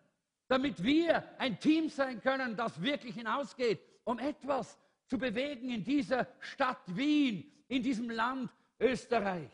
[0.47, 4.77] damit wir ein Team sein können, das wirklich hinausgeht, um etwas
[5.07, 9.49] zu bewegen in dieser Stadt Wien, in diesem Land Österreich.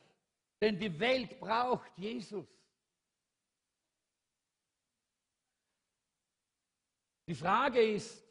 [0.62, 2.46] Denn die Welt braucht Jesus.
[7.28, 8.26] Die Frage ist,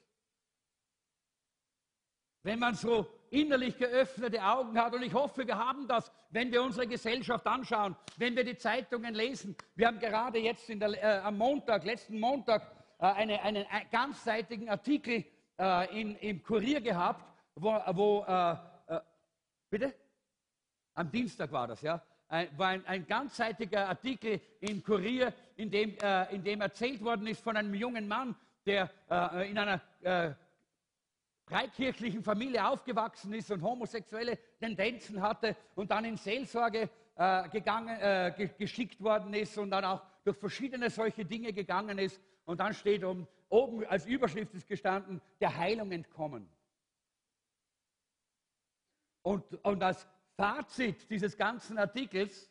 [2.43, 6.63] wenn man so innerlich geöffnete Augen hat, und ich hoffe, wir haben das, wenn wir
[6.63, 9.57] unsere Gesellschaft anschauen, wenn wir die Zeitungen lesen.
[9.75, 12.63] Wir haben gerade jetzt der, äh, am Montag, letzten Montag,
[12.99, 15.25] äh, eine, einen äh, ganzseitigen Artikel
[15.59, 18.53] äh, in, im Kurier gehabt, wo, wo äh,
[18.95, 19.01] äh,
[19.71, 19.95] bitte?
[20.95, 25.97] Am Dienstag war das, ja ein, war ein, ein ganzseitiger Artikel im Kurier, in dem,
[25.99, 28.37] äh, in dem erzählt worden ist von einem jungen Mann,
[28.67, 30.33] der äh, in einer äh,
[31.47, 38.51] freikirchlichen Familie aufgewachsen ist und homosexuelle Tendenzen hatte und dann in Seelsorge äh, gegangen, äh,
[38.59, 42.21] geschickt worden ist und dann auch durch verschiedene solche Dinge gegangen ist.
[42.45, 46.49] Und dann steht um, oben als Überschrift ist gestanden, der Heilung entkommen.
[49.23, 50.07] Und, und als
[50.39, 52.49] Fazit dieses ganzen Artikels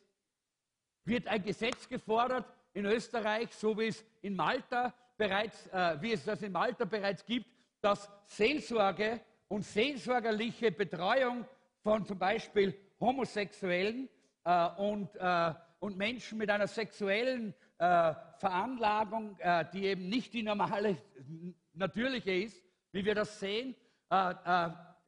[1.04, 6.22] wird ein Gesetz gefordert in Österreich, so wie es in Malta bereits, äh, wie es
[6.22, 7.46] das in Malta bereits gibt,
[7.80, 11.46] dass Seelsorge und seelsorgerliche Betreuung
[11.82, 14.10] von zum Beispiel Homosexuellen
[14.44, 20.42] äh, und, äh, und Menschen mit einer sexuellen äh, Veranlagung, äh, die eben nicht die
[20.42, 20.98] normale,
[21.72, 23.74] natürliche ist, wie wir das sehen,
[24.10, 24.34] äh,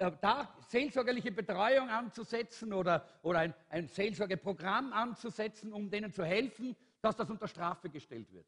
[0.09, 7.17] da seelsorgerliche Betreuung anzusetzen oder, oder ein, ein Seelsorgeprogramm anzusetzen, um denen zu helfen, dass
[7.17, 8.47] das unter Strafe gestellt wird.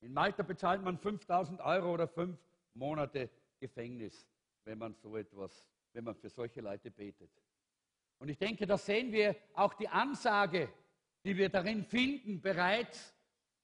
[0.00, 2.38] In Malta bezahlt man 5000 Euro oder fünf
[2.74, 3.28] Monate
[3.60, 4.26] Gefängnis,
[4.64, 7.30] wenn man so etwas, wenn man für solche Leute betet.
[8.18, 10.72] Und ich denke, da sehen wir auch die Ansage,
[11.24, 13.14] die wir darin finden, bereits,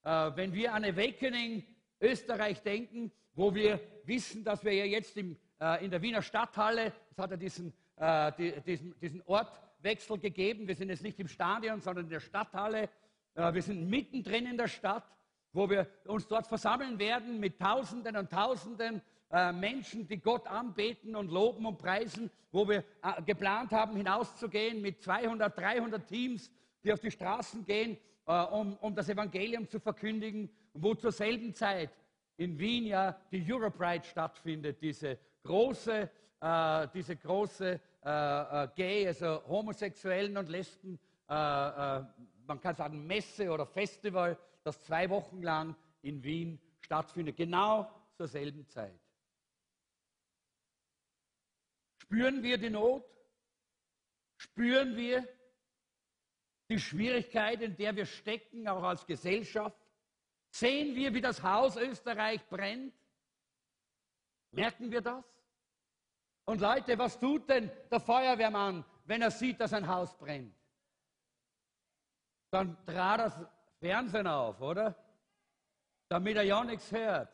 [0.02, 1.64] äh, wenn wir an Awakening
[2.00, 6.92] Österreich denken, wo wir wissen, dass wir ja jetzt im äh, in der Wiener Stadthalle.
[7.10, 10.66] Es hat ja diesen, äh, die, diesen, diesen Ortwechsel gegeben.
[10.66, 12.88] Wir sind jetzt nicht im Stadion, sondern in der Stadthalle.
[13.34, 15.04] Äh, wir sind mittendrin in der Stadt,
[15.52, 21.14] wo wir uns dort versammeln werden mit Tausenden und Tausenden äh, Menschen, die Gott anbeten
[21.14, 26.50] und loben und preisen, wo wir äh, geplant haben, hinauszugehen mit 200, 300 Teams,
[26.82, 31.52] die auf die Straßen gehen, äh, um, um das Evangelium zu verkündigen, wo zur selben
[31.54, 31.90] Zeit
[32.36, 39.42] in Wien ja die Europride stattfindet, diese große, äh, diese große äh, äh, Gay, also
[39.46, 40.98] Homosexuellen und Lesben,
[41.28, 42.04] äh, äh,
[42.46, 48.28] man kann sagen Messe oder Festival, das zwei Wochen lang in Wien stattfindet, genau zur
[48.28, 48.98] selben Zeit.
[51.98, 53.04] Spüren wir die Not?
[54.38, 55.28] Spüren wir
[56.70, 59.76] die Schwierigkeit, in der wir stecken, auch als Gesellschaft?
[60.50, 62.94] Sehen wir, wie das Haus Österreich brennt?
[64.50, 65.24] Merken wir das?
[66.44, 70.58] Und Leute, was tut denn der Feuerwehrmann, wenn er sieht, dass ein Haus brennt?
[72.50, 73.34] dann trat das
[73.80, 74.94] Fernsehen auf, oder?
[76.08, 77.28] Damit er ja nichts hört.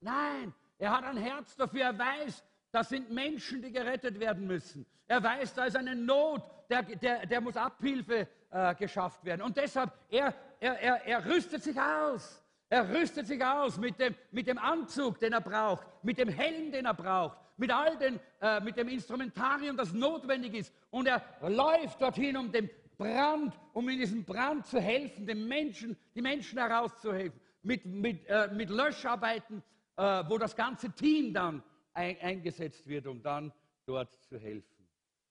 [0.00, 1.82] Nein, er hat ein Herz dafür.
[1.82, 4.86] Er weiß, das sind Menschen, die gerettet werden müssen.
[5.06, 9.42] Er weiß, da ist eine Not, der, der, der muss Abhilfe äh, geschafft werden.
[9.42, 12.42] Und deshalb, er, er, er, er rüstet sich aus.
[12.68, 16.72] Er rüstet sich aus mit dem, mit dem Anzug, den er braucht, mit dem Helm,
[16.72, 20.72] den er braucht, mit all den, äh, mit dem Instrumentarium, das notwendig ist.
[20.90, 25.96] Und er läuft dorthin, um dem Brand, um in diesem Brand zu helfen, den Menschen,
[26.14, 29.62] die Menschen herauszuhelfen, mit, mit, äh, mit Löscharbeiten,
[29.96, 33.52] äh, wo das ganze Team dann ein, eingesetzt wird, um dann
[33.84, 34.88] dort zu helfen.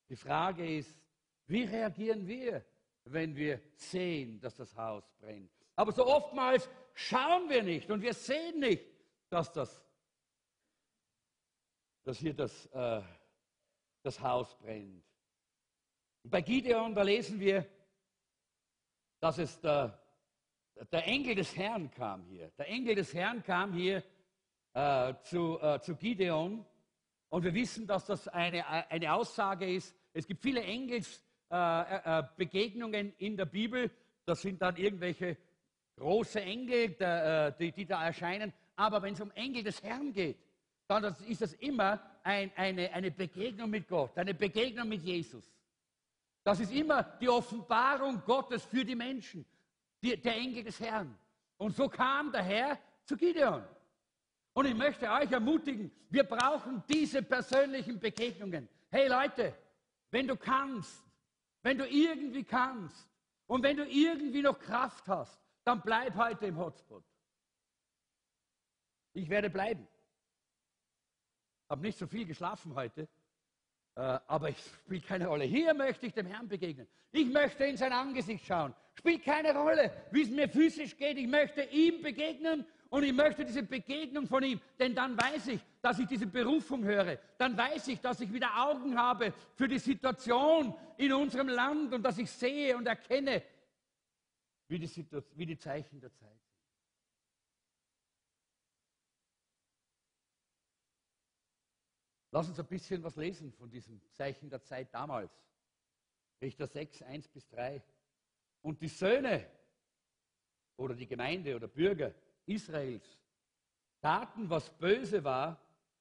[0.09, 0.97] Die Frage ist,
[1.47, 2.63] wie reagieren wir,
[3.05, 5.51] wenn wir sehen, dass das Haus brennt?
[5.75, 8.83] Aber so oftmals schauen wir nicht und wir sehen nicht,
[9.29, 9.85] dass, das,
[12.03, 13.01] dass hier das, äh,
[14.01, 15.03] das Haus brennt.
[16.23, 17.67] Bei Gideon, da lesen wir,
[19.19, 20.01] dass es der,
[20.91, 22.49] der Engel des Herrn kam hier.
[22.57, 24.03] Der Engel des Herrn kam hier
[24.73, 26.65] äh, zu, äh, zu Gideon.
[27.29, 29.95] Und wir wissen, dass das eine, eine Aussage ist.
[30.13, 33.91] Es gibt viele Engelsbegegnungen äh, äh, in der Bibel.
[34.25, 35.37] Das sind dann irgendwelche
[35.97, 38.53] große Engel, äh, die, die, da erscheinen.
[38.75, 40.37] Aber wenn es um Engel des Herrn geht,
[40.87, 45.51] dann ist das immer ein, eine, eine Begegnung mit Gott, eine Begegnung mit Jesus.
[46.43, 49.45] Das ist immer die Offenbarung Gottes für die Menschen,
[50.01, 51.17] die, der Engel des Herrn.
[51.57, 53.63] Und so kam der Herr zu Gideon.
[54.53, 58.69] Und ich möchte euch ermutigen, wir brauchen diese persönlichen Begegnungen.
[58.89, 59.53] Hey Leute,
[60.11, 61.03] wenn du kannst,
[61.63, 63.09] wenn du irgendwie kannst
[63.47, 67.03] und wenn du irgendwie noch Kraft hast, dann bleib heute im Hotspot.
[69.13, 69.87] Ich werde bleiben.
[71.69, 73.09] Habe nicht so viel geschlafen heute,
[73.95, 75.45] äh, aber es spielt keine Rolle.
[75.45, 76.87] Hier möchte ich dem Herrn begegnen.
[77.11, 78.73] Ich möchte in sein Angesicht schauen.
[78.93, 81.17] Spielt keine Rolle, wie es mir physisch geht.
[81.17, 84.61] Ich möchte ihm begegnen und ich möchte diese Begegnung von ihm.
[84.77, 87.17] Denn dann weiß ich, dass ich diese Berufung höre.
[87.37, 92.03] Dann weiß ich, dass ich wieder Augen habe für die Situation in unserem Land und
[92.03, 93.41] dass ich sehe und erkenne,
[94.67, 96.39] wie die, wie die Zeichen der Zeit.
[102.31, 105.31] Lass uns ein bisschen was lesen von diesem Zeichen der Zeit damals.
[106.41, 107.81] Richter 6, 1 bis 3.
[108.61, 109.49] Und die Söhne
[110.75, 112.13] oder die Gemeinde oder Bürger
[112.45, 113.17] Israels
[114.01, 115.59] taten, was böse war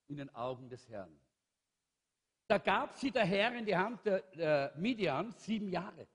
[0.09, 1.16] in den Augen des Herrn.
[2.46, 6.07] Da gab sie der Herr in die Hand der, der Midian sieben Jahre.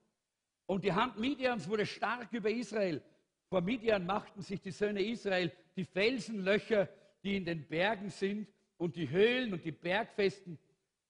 [0.70, 3.02] Und die Hand Midians wurde stark über Israel.
[3.48, 6.88] Vor Midian machten sich die Söhne Israel die Felsenlöcher,
[7.24, 10.60] die in den Bergen sind, und die Höhlen und die Bergfesten.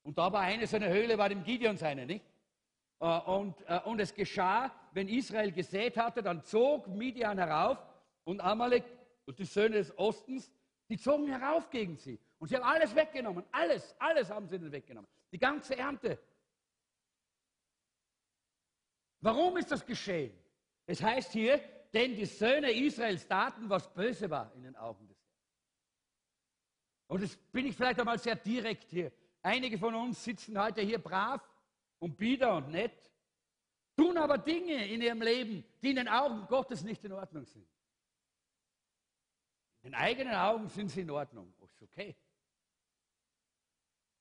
[0.03, 2.25] Und da war eine so eine Höhle, war dem Gideon seine, nicht?
[3.01, 7.77] Äh, und, äh, und es geschah, wenn Israel gesät hatte, dann zog Midian herauf
[8.25, 8.85] und Amalek
[9.27, 10.51] und die Söhne des Ostens,
[10.89, 12.19] die zogen herauf gegen sie.
[12.39, 13.45] Und sie haben alles weggenommen.
[13.53, 15.11] Alles, alles haben sie ihnen weggenommen.
[15.31, 16.19] Die ganze Ernte.
[19.21, 20.33] Warum ist das geschehen?
[20.87, 21.61] Es heißt hier,
[21.93, 25.21] denn die Söhne Israels taten, was böse war in den Augen des
[27.11, 29.11] und jetzt bin ich vielleicht einmal sehr direkt hier.
[29.43, 31.43] Einige von uns sitzen heute hier brav
[31.99, 33.11] und bieder und nett,
[33.97, 37.67] tun aber Dinge in ihrem Leben, die in den Augen Gottes nicht in Ordnung sind.
[39.83, 41.53] In den eigenen Augen sind sie in Ordnung.
[41.59, 42.15] Oh, ist okay.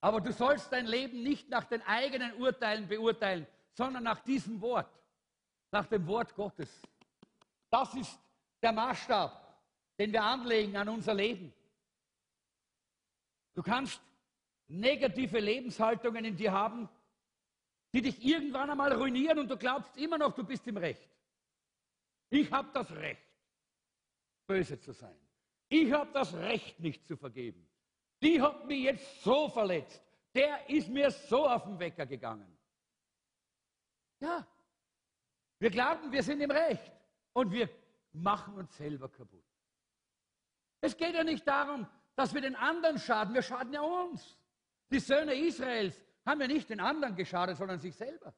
[0.01, 4.91] Aber du sollst dein Leben nicht nach den eigenen Urteilen beurteilen, sondern nach diesem Wort,
[5.71, 6.81] nach dem Wort Gottes.
[7.69, 8.19] Das ist
[8.61, 9.31] der Maßstab,
[9.97, 11.53] den wir anlegen an unser Leben.
[13.53, 14.01] Du kannst
[14.67, 16.89] negative Lebenshaltungen in dir haben,
[17.93, 21.09] die dich irgendwann einmal ruinieren und du glaubst immer noch, du bist im Recht.
[22.29, 23.25] Ich habe das Recht,
[24.45, 25.17] böse zu sein.
[25.69, 27.67] Ich habe das Recht, nicht zu vergeben.
[28.21, 30.01] Die hat mich jetzt so verletzt.
[30.33, 32.58] Der ist mir so auf den Wecker gegangen.
[34.19, 34.45] Ja,
[35.59, 36.91] wir glauben, wir sind im Recht
[37.33, 37.69] und wir
[38.13, 39.43] machen uns selber kaputt.
[40.81, 43.33] Es geht ja nicht darum, dass wir den anderen schaden.
[43.33, 44.37] Wir schaden ja uns.
[44.89, 48.33] Die Söhne Israels haben ja nicht den anderen geschadet, sondern sich selber.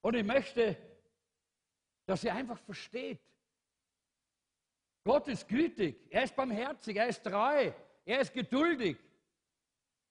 [0.00, 0.76] Und ich möchte,
[2.06, 3.20] dass ihr einfach versteht,
[5.04, 7.72] Gott ist gütig, er ist barmherzig, er ist treu,
[8.04, 8.96] er ist geduldig.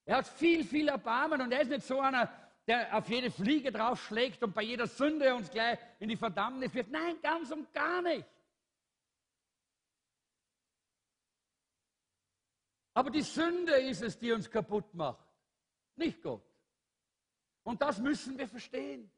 [0.04, 2.30] Er hat viel, viel Erbarmen und er ist nicht so einer,
[2.66, 6.90] der auf jede Fliege draufschlägt und bei jeder Sünde uns gleich in die Verdammnis wird.
[6.90, 8.26] Nein, ganz und gar nicht.
[12.94, 15.26] Aber die Sünde ist es, die uns kaputt macht,
[15.96, 16.44] nicht Gott.
[17.64, 19.10] Und das müssen wir verstehen.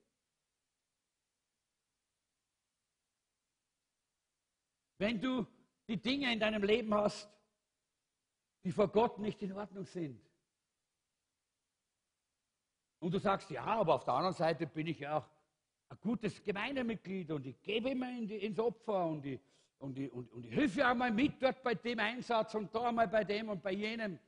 [4.98, 5.46] Wenn du
[5.88, 7.28] die Dinge in deinem Leben hast,
[8.64, 10.20] die vor Gott nicht in Ordnung sind,
[12.98, 15.28] und du sagst, ja, aber auf der anderen Seite bin ich ja auch
[15.88, 19.40] ein gutes Gemeindemitglied und ich gebe immer in die, ins Opfer und ich,
[19.78, 22.90] und, ich, und, und ich helfe auch mal mit dort bei dem Einsatz und da
[22.90, 24.18] mal bei dem und bei jenem.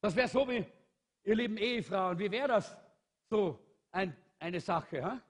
[0.00, 0.64] Das wäre so wie,
[1.24, 2.76] ihr lieben Ehefrauen, wie wäre das
[3.28, 3.58] so
[3.90, 5.04] ein, eine Sache?
[5.04, 5.20] Ha?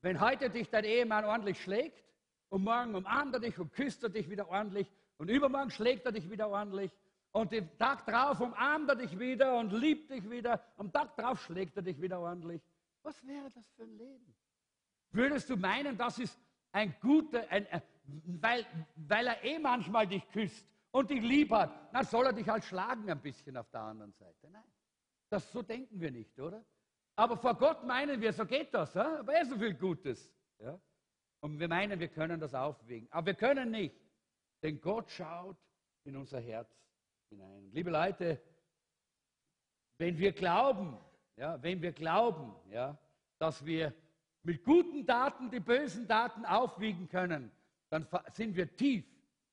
[0.00, 2.04] Wenn heute dich dein Ehemann ordentlich schlägt
[2.50, 6.12] und morgen umarmt er dich und küsst er dich wieder ordentlich und übermorgen schlägt er
[6.12, 6.92] dich wieder ordentlich
[7.38, 10.60] und den Tag drauf umarmt er dich wieder und liebt dich wieder.
[10.76, 12.60] Am Tag drauf schlägt er dich wieder ordentlich.
[13.02, 14.34] Was wäre das für ein Leben?
[15.12, 16.38] Würdest du meinen, das ist
[16.72, 17.82] ein guter, ein, ein,
[18.40, 22.48] weil, weil er eh manchmal dich küsst und dich lieb hat, dann soll er dich
[22.48, 24.50] halt schlagen ein bisschen auf der anderen Seite.
[24.50, 24.64] Nein,
[25.30, 26.64] das so denken wir nicht, oder?
[27.14, 29.20] Aber vor Gott meinen wir, so geht das, ja?
[29.20, 30.34] aber er so viel Gutes.
[30.58, 30.78] Ja?
[31.40, 33.08] Und wir meinen, wir können das aufwägen.
[33.10, 33.96] Aber wir können nicht,
[34.62, 35.56] denn Gott schaut
[36.04, 36.78] in unser Herz
[37.28, 37.70] hinein.
[37.72, 38.40] Liebe Leute,
[39.98, 40.98] wenn wir glauben,
[41.36, 42.98] ja, wenn wir glauben, ja,
[43.38, 43.94] dass wir
[44.42, 47.50] mit guten Daten die bösen Daten aufwiegen können,
[47.90, 49.04] dann sind wir tief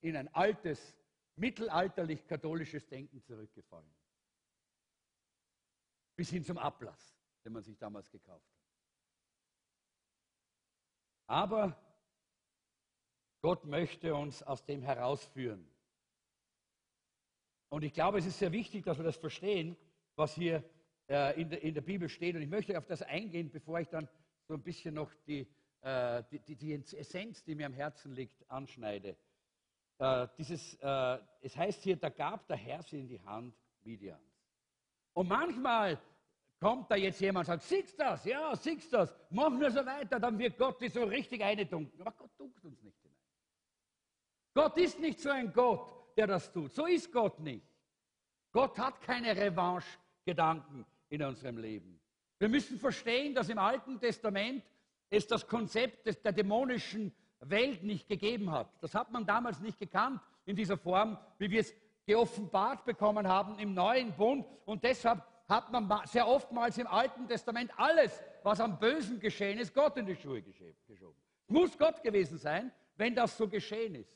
[0.02, 0.96] in ein altes,
[1.36, 3.94] mittelalterlich-katholisches Denken zurückgefallen.
[6.16, 8.56] Bis hin zum Ablass, den man sich damals gekauft hat.
[11.28, 11.78] Aber
[13.42, 15.68] Gott möchte uns aus dem herausführen.
[17.76, 19.76] Und ich glaube, es ist sehr wichtig, dass wir das verstehen,
[20.16, 20.64] was hier
[21.10, 22.34] äh, in, der, in, der, Bibel steht.
[22.34, 24.08] Und ich möchte auf das eingehen, bevor ich dann
[24.48, 25.46] so ein bisschen noch die,
[25.82, 29.18] äh, die, die, die, Essenz, die mir am Herzen liegt, anschneide.
[29.98, 34.24] Äh, dieses, äh, es heißt hier, da gab der Herr sie in die Hand Midians.
[35.12, 36.00] Und manchmal
[36.62, 38.24] kommt da jetzt jemand und sagt, siehst das?
[38.24, 39.14] Ja, siehst das?
[39.32, 42.00] Machen wir so weiter, dann wird Gott die so richtig eindunken.
[42.00, 43.18] Aber Gott dunkt uns nicht hinein.
[44.54, 46.74] Gott ist nicht so ein Gott, der das tut.
[46.74, 47.66] So ist Gott nicht.
[48.52, 52.00] Gott hat keine Revanche-Gedanken in unserem Leben.
[52.40, 54.64] Wir müssen verstehen, dass im Alten Testament
[55.10, 58.70] es das Konzept des, der dämonischen Welt nicht gegeben hat.
[58.82, 61.74] Das hat man damals nicht gekannt in dieser Form, wie wir es
[62.06, 64.46] geoffenbart bekommen haben im neuen Bund.
[64.66, 69.74] Und deshalb hat man sehr oftmals im Alten Testament alles, was am Bösen geschehen ist,
[69.74, 71.16] Gott in die Schuhe geschoben.
[71.48, 74.16] Muss Gott gewesen sein, wenn das so geschehen ist.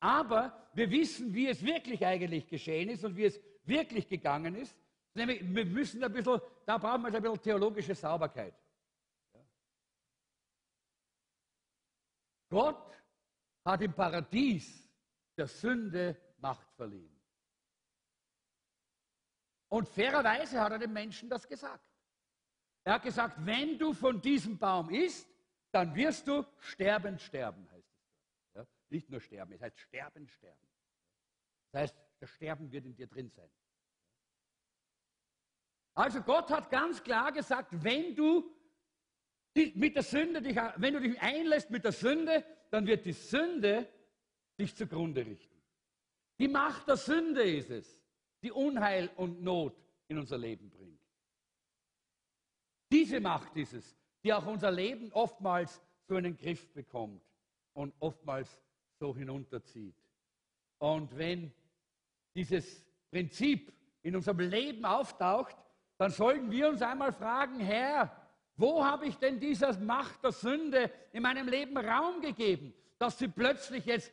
[0.00, 4.76] Aber wir wissen, wie es wirklich eigentlich geschehen ist und wie es wirklich gegangen ist.
[5.14, 8.54] Nämlich, wir müssen ein bisschen, da brauchen wir ein bisschen theologische Sauberkeit.
[12.48, 12.96] Gott
[13.64, 14.88] hat im Paradies
[15.36, 17.14] der Sünde Macht verliehen.
[19.68, 21.84] Und fairerweise hat er den Menschen das gesagt.
[22.82, 25.28] Er hat gesagt, wenn du von diesem Baum isst,
[25.70, 27.68] dann wirst du sterben, sterben?
[28.90, 30.68] Nicht nur sterben, es heißt sterben, sterben.
[31.72, 33.50] Das heißt, das Sterben wird in dir drin sein.
[35.94, 38.54] Also Gott hat ganz klar gesagt, wenn du
[39.74, 43.88] mit der Sünde dich, wenn du dich einlässt mit der Sünde, dann wird die Sünde
[44.58, 45.60] dich zugrunde richten.
[46.38, 48.00] Die Macht der Sünde ist es,
[48.42, 49.76] die Unheil und Not
[50.08, 51.00] in unser Leben bringt.
[52.90, 57.22] Diese Macht ist es, die auch unser Leben oftmals so in den Griff bekommt
[57.72, 58.60] und oftmals
[59.00, 59.94] so hinunterzieht.
[60.78, 61.50] Und wenn
[62.34, 65.56] dieses Prinzip in unserem Leben auftaucht,
[65.96, 68.14] dann sollten wir uns einmal fragen, Herr,
[68.56, 73.28] wo habe ich denn dieser Macht der Sünde in meinem Leben Raum gegeben, dass sie
[73.28, 74.12] plötzlich jetzt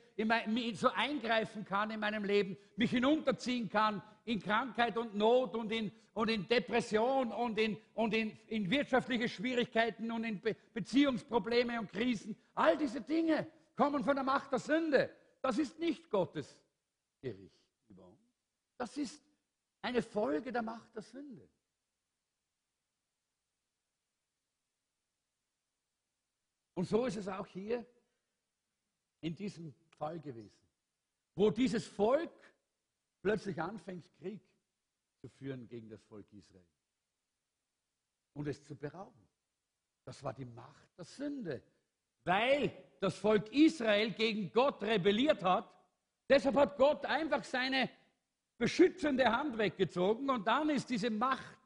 [0.76, 5.92] so eingreifen kann in meinem Leben, mich hinunterziehen kann in Krankheit und Not und in,
[6.14, 11.92] und in Depression und, in, und in, in wirtschaftliche Schwierigkeiten und in Be Beziehungsprobleme und
[11.92, 12.38] Krisen.
[12.56, 13.48] All diese Dinge
[13.78, 15.16] kommen von der Macht der Sünde.
[15.42, 16.60] Das ist nicht Gottes
[17.22, 17.56] Gericht
[18.76, 19.24] Das ist
[19.82, 21.48] eine Folge der Macht der Sünde.
[26.74, 27.86] Und so ist es auch hier
[29.22, 30.68] in diesem Fall gewesen,
[31.34, 32.32] wo dieses Volk
[33.22, 34.42] plötzlich anfängt, Krieg
[35.22, 36.68] zu führen gegen das Volk Israel
[38.34, 39.28] und es zu berauben.
[40.04, 41.64] Das war die Macht der Sünde,
[42.28, 45.74] weil das Volk Israel gegen Gott rebelliert hat.
[46.30, 47.90] Deshalb hat Gott einfach seine
[48.58, 51.58] beschützende Hand weggezogen und dann ist diese Macht,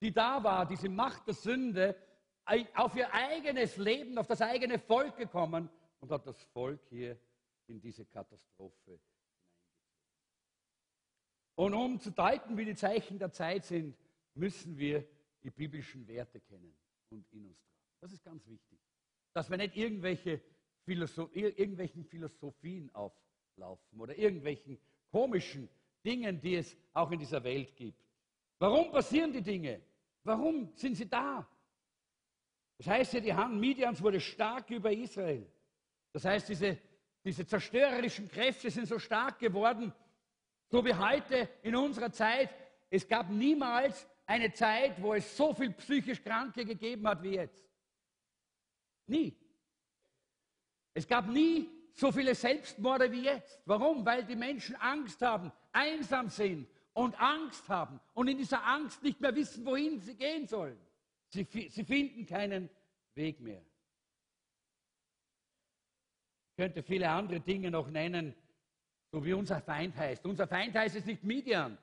[0.00, 1.96] die da war, diese Macht der Sünde,
[2.74, 7.18] auf ihr eigenes Leben, auf das eigene Volk gekommen und hat das Volk hier
[7.68, 9.12] in diese Katastrophe hineingezogen.
[11.54, 13.96] Und um zu deuten, wie die Zeichen der Zeit sind,
[14.34, 15.06] müssen wir
[15.42, 16.74] die biblischen Werte kennen
[17.10, 17.96] und in uns tragen.
[18.00, 18.78] Das ist ganz wichtig.
[19.32, 20.40] Dass wir nicht irgendwelche
[20.84, 24.78] Philosoph irgendwelchen Philosophien auflaufen oder irgendwelchen
[25.10, 25.68] komischen
[26.04, 28.02] Dingen, die es auch in dieser Welt gibt.
[28.58, 29.80] Warum passieren die Dinge?
[30.24, 31.46] Warum sind sie da?
[32.78, 35.46] Das heißt ja, die Hand Midians wurde stark über Israel.
[36.12, 36.78] Das heißt, diese,
[37.24, 39.92] diese zerstörerischen Kräfte sind so stark geworden,
[40.68, 42.50] so wie heute in unserer Zeit.
[42.90, 47.71] Es gab niemals eine Zeit, wo es so viel psychisch Kranke gegeben hat wie jetzt.
[49.12, 49.36] Nie.
[50.94, 53.60] Es gab nie so viele Selbstmorde wie jetzt.
[53.66, 54.06] Warum?
[54.06, 59.20] Weil die Menschen Angst haben, einsam sind und Angst haben und in dieser Angst nicht
[59.20, 60.78] mehr wissen, wohin sie gehen sollen.
[61.28, 62.70] Sie, sie finden keinen
[63.14, 63.62] Weg mehr.
[66.50, 68.34] Ich könnte viele andere Dinge noch nennen,
[69.10, 70.24] so wie unser Feind heißt.
[70.24, 71.76] Unser Feind heißt es nicht Midian,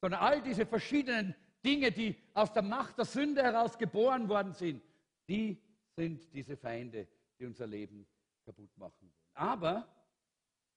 [0.00, 1.34] sondern all diese verschiedenen
[1.64, 4.82] Dinge, die aus der Macht der Sünde heraus geboren worden sind,
[5.28, 5.60] die
[5.96, 8.06] sind diese Feinde, die unser Leben
[8.44, 9.12] kaputt machen wollen.
[9.34, 9.88] Aber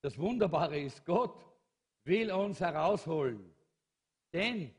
[0.02, 1.46] das Wunderbare ist, Gott
[2.06, 3.54] will uns herausholen.
[4.34, 4.74] Denn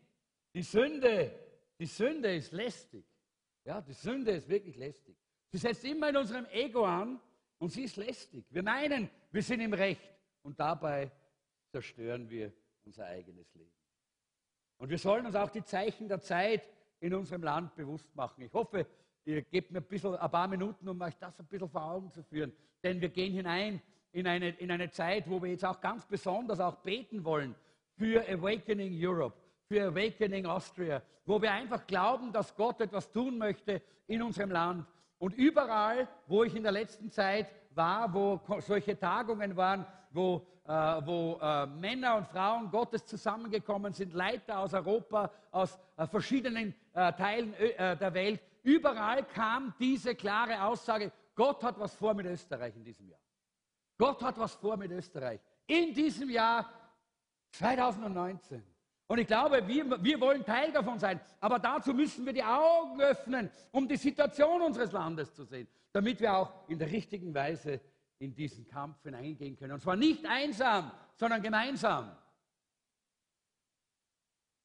[0.54, 1.38] die Sünde,
[1.78, 3.04] die Sünde ist lästig.
[3.64, 5.16] Ja, die Sünde ist wirklich lästig.
[5.52, 7.20] Sie setzt immer in unserem Ego an
[7.58, 8.46] und sie ist lästig.
[8.50, 11.10] Wir meinen, wir sind im Recht und dabei
[11.70, 12.52] zerstören wir
[12.84, 13.70] unser eigenes Leben.
[14.78, 16.66] Und wir sollen uns auch die Zeichen der Zeit
[17.00, 18.42] in unserem Land bewusst machen.
[18.42, 18.86] Ich hoffe,
[19.24, 22.10] ihr gebt mir ein, bisschen, ein paar Minuten, um euch das ein bisschen vor Augen
[22.10, 22.52] zu führen.
[22.82, 23.80] Denn wir gehen hinein
[24.12, 27.54] in eine, in eine Zeit, wo wir jetzt auch ganz besonders auch beten wollen
[27.96, 33.82] für Awakening Europe, für Awakening Austria, wo wir einfach glauben, dass Gott etwas tun möchte
[34.06, 34.86] in unserem Land.
[35.18, 40.72] Und überall, wo ich in der letzten Zeit war, wo solche Tagungen waren, wo, äh,
[40.72, 47.12] wo äh, Männer und Frauen Gottes zusammengekommen sind, Leiter aus Europa, aus äh, verschiedenen äh,
[47.12, 52.76] Teilen äh, der Welt, überall kam diese klare Aussage, Gott hat was vor mit Österreich
[52.76, 53.20] in diesem Jahr.
[53.98, 55.40] Gott hat was vor mit Österreich.
[55.66, 56.70] In diesem Jahr
[57.52, 58.62] 2019.
[59.06, 61.20] Und ich glaube, wir, wir wollen Teil davon sein.
[61.40, 66.20] Aber dazu müssen wir die Augen öffnen, um die Situation unseres Landes zu sehen, damit
[66.20, 67.80] wir auch in der richtigen Weise
[68.20, 69.72] in diesen Kampf hineingehen können.
[69.72, 72.16] Und zwar nicht einsam, sondern gemeinsam.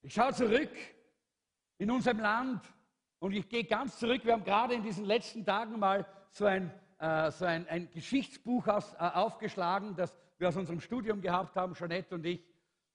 [0.02, 0.72] Ich schaue zurück
[1.78, 2.62] in unserem Land
[3.20, 4.22] und ich gehe ganz zurück.
[4.24, 8.68] Wir haben gerade in diesen letzten Tagen mal so ein, äh, so ein, ein Geschichtsbuch
[8.68, 12.42] aus, äh, aufgeschlagen, das wir aus unserem Studium gehabt haben, Jeanette und ich,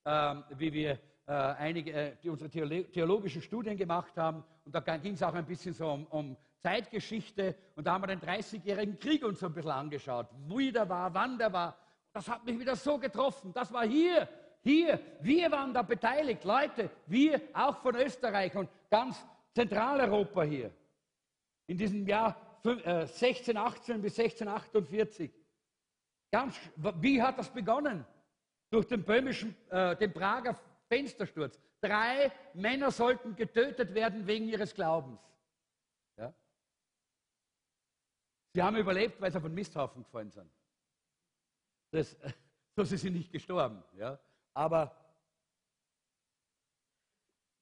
[0.05, 4.45] äh, wie wir äh, einige, äh, die unsere theologischen Studien gemacht haben.
[4.64, 7.55] Und da ging es auch ein bisschen so um, um Zeitgeschichte.
[7.77, 11.12] Und da haben wir den 30-jährigen Krieg uns so ein bisschen angeschaut, wie der war,
[11.14, 11.77] wann der war.
[12.12, 13.53] Das hat mich wieder so getroffen.
[13.53, 14.29] Das war hier,
[14.62, 15.01] hier.
[15.21, 19.25] Wir waren da beteiligt, Leute, wir auch von Österreich und ganz
[19.55, 20.73] Zentraleuropa hier.
[21.67, 25.31] In diesem Jahr 1618 äh, bis 1648.
[26.31, 28.05] Ganz, wie hat das begonnen?
[28.71, 31.59] Durch den böhmischen, äh, den Prager Fenstersturz.
[31.81, 35.21] Drei Männer sollten getötet werden wegen ihres Glaubens.
[36.17, 36.33] Ja?
[38.53, 40.51] Sie haben überlebt, weil sie auf einen Misthaufen gefallen sind.
[41.91, 42.17] Das,
[42.77, 43.83] so sind sie nicht gestorben.
[43.95, 44.21] Ja?
[44.55, 44.95] Aber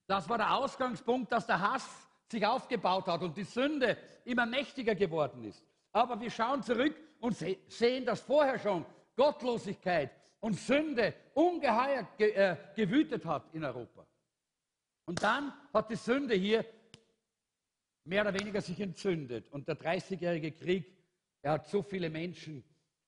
[0.09, 4.95] das war der Ausgangspunkt, dass der Hass sich aufgebaut hat und die Sünde immer mächtiger
[4.95, 5.63] geworden ist.
[5.93, 7.37] Aber wir schauen zurück und
[7.69, 8.85] sehen, dass vorher schon
[9.17, 14.07] Gottlosigkeit und Sünde ungeheuer ge äh, gewütet hat in Europa.
[15.05, 16.65] Und dann hat die Sünde hier
[18.05, 19.49] mehr oder weniger sich entzündet.
[19.51, 20.97] Und der 30-jährige Krieg,
[21.43, 22.65] er hat so viele Menschen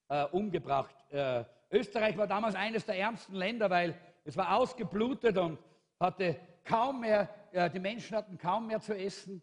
[0.08, 0.94] äh, umgebracht.
[1.10, 5.58] Äh, Österreich war damals eines der ärmsten Länder, weil es war ausgeblutet und
[5.98, 9.42] hatte kaum mehr, äh, die Menschen hatten kaum mehr zu essen.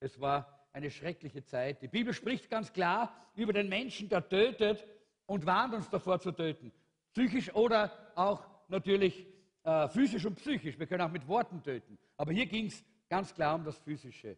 [0.00, 1.80] Es war eine schreckliche Zeit.
[1.82, 4.86] Die Bibel spricht ganz klar über den Menschen, der tötet
[5.26, 6.72] und warnt uns davor zu töten.
[7.12, 9.26] Psychisch oder auch natürlich
[9.64, 10.78] äh, physisch und psychisch.
[10.78, 11.98] Wir können auch mit Worten töten.
[12.16, 14.36] Aber hier ging es ganz klar um das Physische.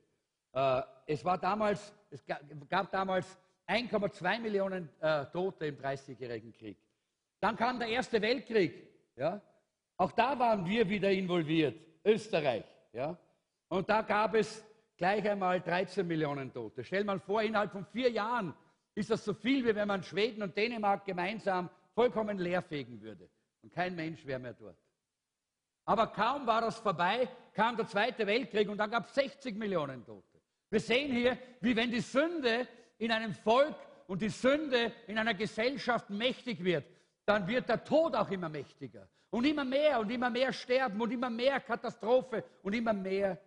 [0.53, 6.79] Äh, es, war damals, es gab damals 1,2 Millionen äh, Tote im Dreißigjährigen Krieg.
[7.41, 8.89] Dann kam der Erste Weltkrieg.
[9.16, 9.41] Ja?
[9.97, 12.65] Auch da waren wir wieder involviert, Österreich.
[12.93, 13.17] Ja?
[13.69, 14.65] Und da gab es
[14.97, 16.85] gleich einmal 13 Millionen Tote.
[16.85, 18.55] Stell mal vor, innerhalb von vier Jahren
[18.95, 23.29] ist das so viel, wie wenn man Schweden und Dänemark gemeinsam vollkommen leerfegen würde.
[23.63, 24.77] Und kein Mensch wäre mehr dort.
[25.85, 30.05] Aber kaum war das vorbei, kam der Zweite Weltkrieg und dann gab es 60 Millionen
[30.05, 30.39] Tote.
[30.71, 32.69] Wir sehen hier, wie wenn die Sünde
[32.99, 33.75] in einem Volk
[34.07, 36.85] und die Sünde in einer Gesellschaft mächtig wird,
[37.25, 39.09] dann wird der Tod auch immer mächtiger.
[39.31, 43.39] Und immer mehr und immer mehr sterben und immer mehr Katastrophe und immer mehr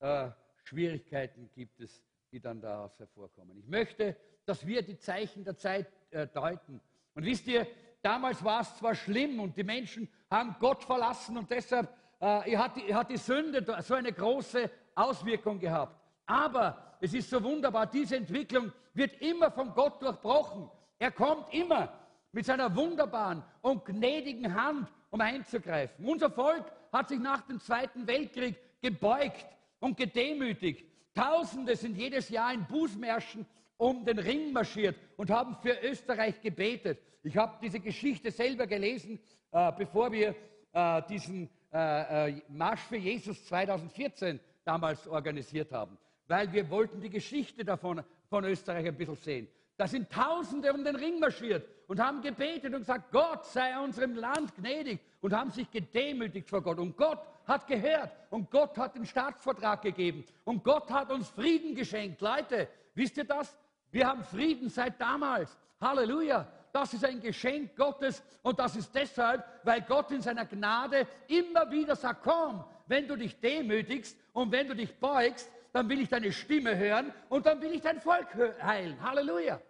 [0.00, 0.28] äh,
[0.62, 3.58] Schwierigkeiten gibt es, die dann daraus hervorkommen.
[3.58, 4.16] Ich möchte
[4.46, 6.80] dass wir die Zeichen der Zeit äh, deuten.
[7.14, 7.66] Und wisst ihr,
[8.02, 11.88] damals war es zwar schlimm und die Menschen haben Gott verlassen und deshalb
[12.20, 15.98] äh, hat, die, hat die Sünde so eine große Auswirkung gehabt.
[16.26, 20.70] Aber es ist so wunderbar, diese Entwicklung wird immer von Gott durchbrochen.
[20.98, 21.92] Er kommt immer
[22.32, 26.04] mit seiner wunderbaren und gnädigen Hand, um einzugreifen.
[26.04, 29.46] Unser Volk hat sich nach dem Zweiten Weltkrieg gebeugt
[29.78, 30.84] und gedemütigt.
[31.14, 33.46] Tausende sind jedes Jahr in Bußmärschen
[33.76, 36.98] um den Ring marschiert und haben für Österreich gebetet.
[37.22, 39.20] Ich habe diese Geschichte selber gelesen,
[39.52, 40.34] äh, bevor wir
[40.72, 45.96] äh, diesen äh, äh Marsch für Jesus 2014 damals organisiert haben,
[46.26, 49.48] weil wir wollten die Geschichte davon von Österreich ein bisschen sehen.
[49.76, 54.14] Da sind Tausende um den Ring marschiert und haben gebetet und gesagt, Gott sei unserem
[54.14, 56.78] Land gnädig und haben sich gedemütigt vor Gott.
[56.78, 61.74] Und Gott hat gehört und Gott hat den Staatsvertrag gegeben und Gott hat uns Frieden
[61.74, 62.20] geschenkt.
[62.20, 63.56] Leute, wisst ihr das?
[63.90, 65.56] Wir haben Frieden seit damals.
[65.80, 66.46] Halleluja.
[66.72, 71.70] Das ist ein Geschenk Gottes und das ist deshalb, weil Gott in seiner Gnade immer
[71.70, 76.08] wieder sagt, komm, wenn du dich demütigst und wenn du dich beugst, dann will ich
[76.08, 78.28] deine Stimme hören und dann will ich dein Volk
[78.62, 78.96] heilen.
[79.02, 79.60] Halleluja.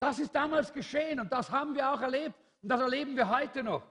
[0.00, 3.62] Das ist damals geschehen und das haben wir auch erlebt und das erleben wir heute
[3.62, 3.84] noch.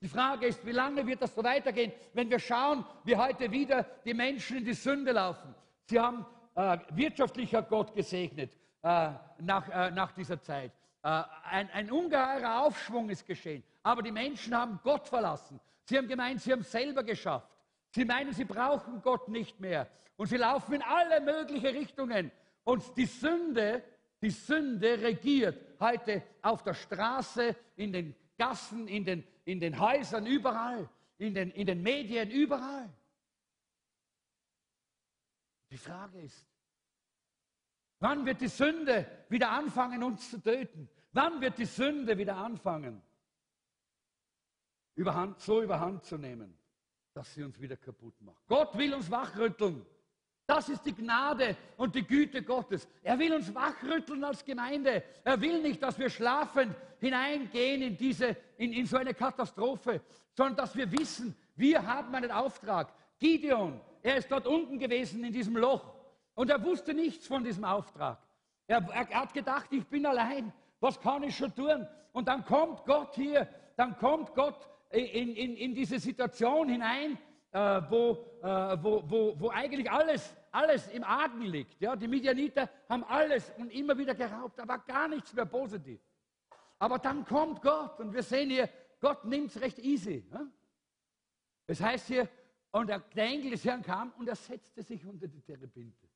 [0.00, 3.84] Die Frage ist, wie lange wird das so weitergehen, wenn wir schauen, wie heute wieder
[4.04, 5.54] die Menschen in die Sünde laufen.
[5.84, 6.26] Sie haben
[6.56, 10.72] äh, wirtschaftlicher Gott gesegnet äh, nach, äh, nach dieser Zeit.
[11.04, 15.60] Äh, ein, ein ungeheurer Aufschwung ist geschehen, aber die Menschen haben Gott verlassen.
[15.84, 17.53] Sie haben gemeint, sie haben selber geschafft.
[17.94, 19.88] Sie meinen, sie brauchen Gott nicht mehr.
[20.16, 22.32] Und sie laufen in alle möglichen Richtungen.
[22.64, 23.84] Und die Sünde,
[24.20, 30.26] die Sünde regiert heute auf der Straße, in den Gassen, in den, in den Häusern,
[30.26, 30.88] überall,
[31.18, 32.92] in den, in den Medien, überall.
[35.70, 36.48] Die Frage ist,
[38.00, 40.88] wann wird die Sünde wieder anfangen, uns zu töten?
[41.12, 43.00] Wann wird die Sünde wieder anfangen,
[44.96, 46.58] überhand, so überhand zu nehmen?
[47.14, 48.46] Dass sie uns wieder kaputt macht.
[48.48, 49.86] Gott will uns wachrütteln.
[50.46, 52.86] Das ist die Gnade und die Güte Gottes.
[53.02, 55.02] Er will uns wachrütteln als Gemeinde.
[55.22, 60.02] Er will nicht, dass wir schlafend hineingehen in, diese, in, in so eine Katastrophe,
[60.34, 62.92] sondern dass wir wissen, wir haben einen Auftrag.
[63.18, 65.94] Gideon, er ist dort unten gewesen in diesem Loch
[66.34, 68.18] und er wusste nichts von diesem Auftrag.
[68.66, 70.52] Er, er, er hat gedacht, ich bin allein.
[70.80, 71.86] Was kann ich schon tun?
[72.12, 77.18] Und dann kommt Gott hier, dann kommt Gott in, in, in diese Situation hinein,
[77.50, 81.80] äh, wo, äh, wo, wo, wo eigentlich alles, alles im Argen liegt.
[81.80, 81.96] Ja?
[81.96, 86.00] Die Midianiter haben alles und immer wieder geraubt, aber gar nichts mehr positiv.
[86.78, 88.68] Aber dann kommt Gott und wir sehen hier,
[89.00, 90.24] Gott nimmt es recht easy.
[90.32, 90.46] Ja?
[91.66, 92.28] Es heißt hier,
[92.72, 96.08] und der, Engel des Herrn kam und er setzte sich unter die Terebinte.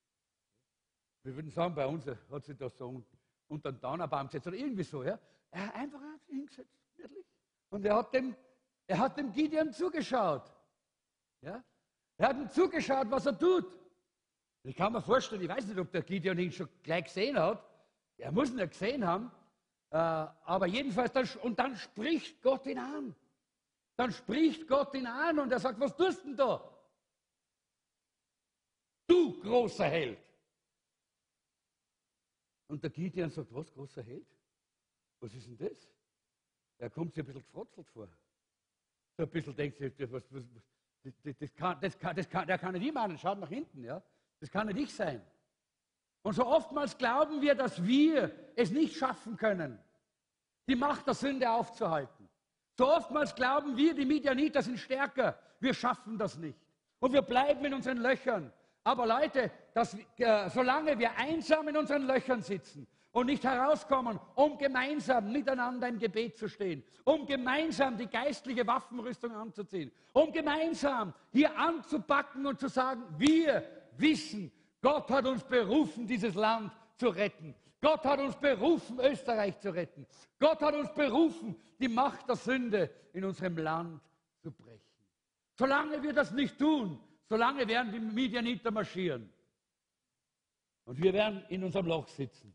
[1.23, 3.05] Wir würden sagen, bei uns hat sich das so
[3.47, 5.05] unter den Donnerbaum gesetzt oder irgendwie so.
[5.05, 5.19] Ja?
[5.53, 7.25] Er hat einfach hingesetzt, wirklich.
[7.71, 8.35] Und er hat dem
[8.89, 10.51] er hat dem Gideon zugeschaut.
[11.43, 11.63] Ja?
[12.17, 13.67] Er hat ihm zugeschaut, was er tut.
[14.65, 17.63] Ich kann mir vorstellen, ich weiß nicht, ob der Gideon ihn schon gleich gesehen hat.
[18.17, 19.31] Er muss ihn ja gesehen haben.
[19.91, 23.15] Äh, aber jedenfalls, dann, und dann spricht Gott ihn an.
[23.97, 26.63] Dann spricht Gott ihn an und er sagt, was tust denn da?
[29.07, 30.19] Du großer Held.
[32.69, 34.27] Und der Gideon sagt, was, großer Held?
[35.21, 35.89] Was ist denn das?
[36.79, 38.09] Er kommt sich ein bisschen gefrotzelt vor
[39.19, 42.73] so ein bisschen denkt, das, was, das, das, kann, das, kann, das kann, der kann
[42.73, 44.01] nicht immer an, schaut nach hinten, ja.
[44.39, 45.21] Das kann nicht ich sein.
[46.23, 49.79] Und so oftmals glauben wir, dass wir es nicht schaffen können,
[50.69, 52.29] die Macht der Sünde aufzuhalten.
[52.77, 55.37] So oftmals glauben wir, die Midianiter sind stärker.
[55.59, 56.59] Wir schaffen das nicht.
[57.01, 58.53] Und wir bleiben in unseren Löchern.
[58.85, 64.59] Aber Leute, das, äh, solange wir einsam in unseren Löchern sitzen, und nicht herauskommen, um
[64.59, 71.57] gemeinsam miteinander im Gebet zu stehen, um gemeinsam die geistliche Waffenrüstung anzuziehen, um gemeinsam hier
[71.59, 73.65] anzupacken und zu sagen, wir
[73.97, 77.55] wissen, Gott hat uns berufen, dieses Land zu retten.
[77.81, 80.07] Gott hat uns berufen, Österreich zu retten.
[80.39, 84.01] Gott hat uns berufen, die Macht der Sünde in unserem Land
[84.41, 84.83] zu brechen.
[85.55, 89.33] Solange wir das nicht tun, solange werden die Medianiter marschieren.
[90.85, 92.55] Und wir werden in unserem Loch sitzen.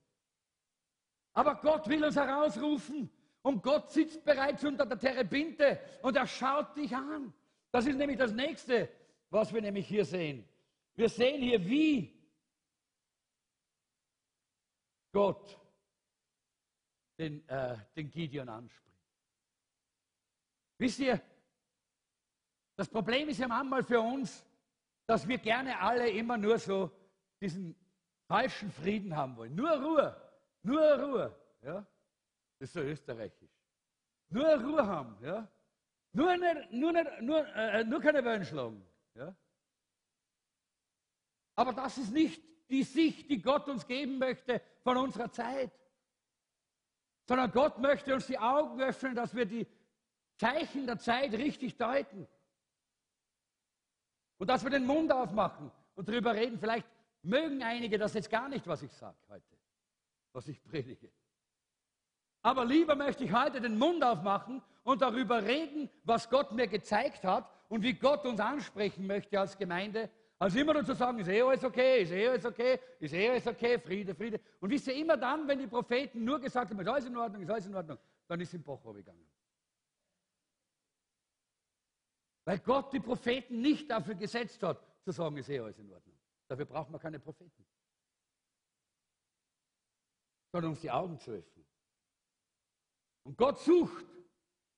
[1.34, 3.10] Aber Gott will uns herausrufen
[3.42, 7.34] und Gott sitzt bereits unter der Terebinte und er schaut dich an.
[7.72, 8.90] Das ist nämlich das Nächste,
[9.30, 10.48] was wir nämlich hier sehen.
[10.96, 12.14] Wir sehen hier, wie
[15.12, 15.60] Gott
[17.18, 18.84] den, äh, den Gideon anspricht.
[20.78, 21.22] Wisst ihr,
[22.76, 24.46] das Problem ist ja manchmal für uns,
[25.06, 26.92] dass wir gerne alle immer nur so
[27.42, 27.76] diesen
[28.28, 29.54] falschen Frieden haben wollen.
[29.54, 30.23] Nur Ruhe,
[30.64, 31.36] nur Ruhe.
[31.62, 31.86] Ja?
[32.60, 33.52] Das ist so österreichisch.
[34.30, 35.18] Nur Ruhe haben.
[35.22, 35.48] Ja?
[36.14, 38.86] Nur, nicht, nur, nicht, nur, äh, nur keine Wellen schlagen.
[39.16, 39.36] Ja?
[41.56, 45.72] Aber das ist nicht die Sicht, die Gott uns geben möchte von unserer Zeit.
[47.28, 49.68] Sondern Gott möchte uns die Augen öffnen, dass wir die
[50.38, 52.28] Zeichen der Zeit richtig deuten.
[54.38, 56.60] Und dass wir den Mund aufmachen und darüber reden.
[56.60, 56.88] Vielleicht
[57.22, 59.53] mögen einige das jetzt gar nicht, was ich sage heute,
[60.34, 61.10] was ich predige.
[62.42, 67.24] Aber lieber möchte ich heute den Mund aufmachen und darüber reden, was Gott mir gezeigt
[67.24, 70.10] hat und wie Gott uns ansprechen möchte als Gemeinde,
[70.40, 73.30] als immer nur zu sagen, ist eh alles okay, ist eh alles okay, ist eh
[73.30, 74.42] alles okay, Friede, Friede.
[74.60, 77.42] Und wisst ihr, immer dann, wenn die Propheten nur gesagt haben, ist alles in Ordnung,
[77.44, 79.26] ist alles in Ordnung, dann ist es im Bach gegangen.
[82.44, 86.18] Weil Gott die Propheten nicht dafür gesetzt hat, zu sagen, ist eh alles in Ordnung.
[86.50, 87.66] Dafür braucht man keine Propheten.
[90.54, 91.66] Sondern uns die Augen zu öffnen.
[93.24, 94.06] Und Gott sucht,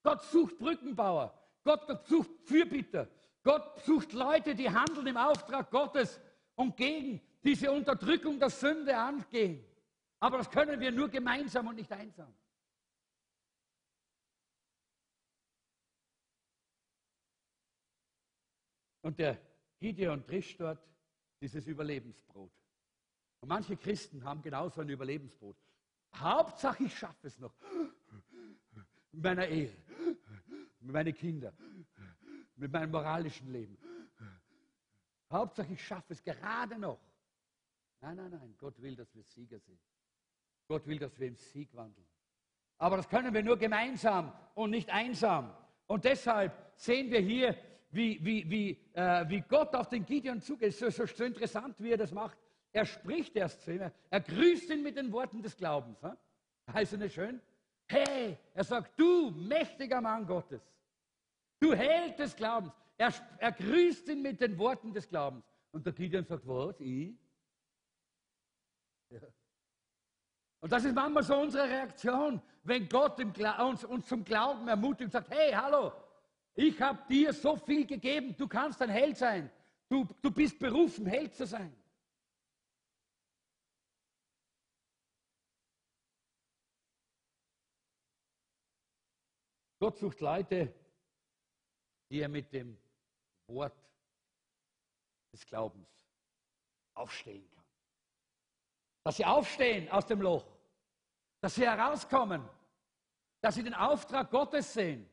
[0.04, 3.10] Gott sucht Brückenbauer, Gott sucht Fürbitter,
[3.44, 6.22] Gott sucht Leute, die handeln im Auftrag Gottes
[6.56, 9.66] und gegen diese Unterdrückung der Sünde angehen.
[10.22, 12.34] Aber das können wir nur gemeinsam und nicht einsam.
[19.02, 19.38] Und der
[19.78, 20.80] Gideon trischt dort
[21.42, 22.54] dieses Überlebensbrot.
[23.42, 25.58] Und manche Christen haben genauso ein Überlebensbrot.
[26.20, 27.54] Hauptsache, ich schaffe es noch.
[29.12, 29.76] Mit meiner Ehe,
[30.80, 31.56] mit meinen Kindern,
[32.56, 33.78] mit meinem moralischen Leben.
[35.32, 37.00] Hauptsache, ich schaffe es gerade noch.
[38.02, 38.56] Nein, nein, nein.
[38.58, 39.80] Gott will, dass wir Sieger sind.
[40.68, 42.08] Gott will, dass wir im Sieg wandeln.
[42.78, 45.56] Aber das können wir nur gemeinsam und nicht einsam.
[45.88, 47.58] Und deshalb sehen wir hier
[47.92, 50.70] wie, wie, wie, äh, wie Gott auf den Gideon zugeht.
[50.70, 52.38] Es ist so, so, interessant, wie er das macht.
[52.76, 55.98] Er spricht erst zu ihm, er grüßt ihn mit den Worten des Glaubens.
[56.74, 57.42] Heißt es nicht schön?
[57.88, 60.62] Hey, er sagt, du mächtiger Mann Gottes,
[61.62, 62.74] du Held des Glaubens.
[62.98, 65.46] Er, er grüßt ihn mit den Worten des Glaubens.
[65.72, 67.16] Und der Gideon sagt, was, ich?
[69.10, 69.22] Ja.
[70.60, 75.12] Und das ist manchmal so unsere Reaktion, wenn Gott uns, uns zum Glauben ermutigt und
[75.12, 75.94] sagt, hey, hallo,
[76.54, 79.50] ich habe dir so viel gegeben, du kannst ein Held sein.
[79.88, 81.74] Du, du bist berufen, Held zu sein.
[89.80, 90.74] Gott sucht Leute,
[92.10, 92.78] die er mit dem
[93.48, 93.76] Wort
[95.34, 95.88] des Glaubens
[96.94, 97.64] aufstehen kann.
[99.04, 100.46] Dass sie aufstehen aus dem Loch,
[101.42, 102.48] dass sie herauskommen,
[103.42, 105.10] dass sie den Auftrag Gottes sehen.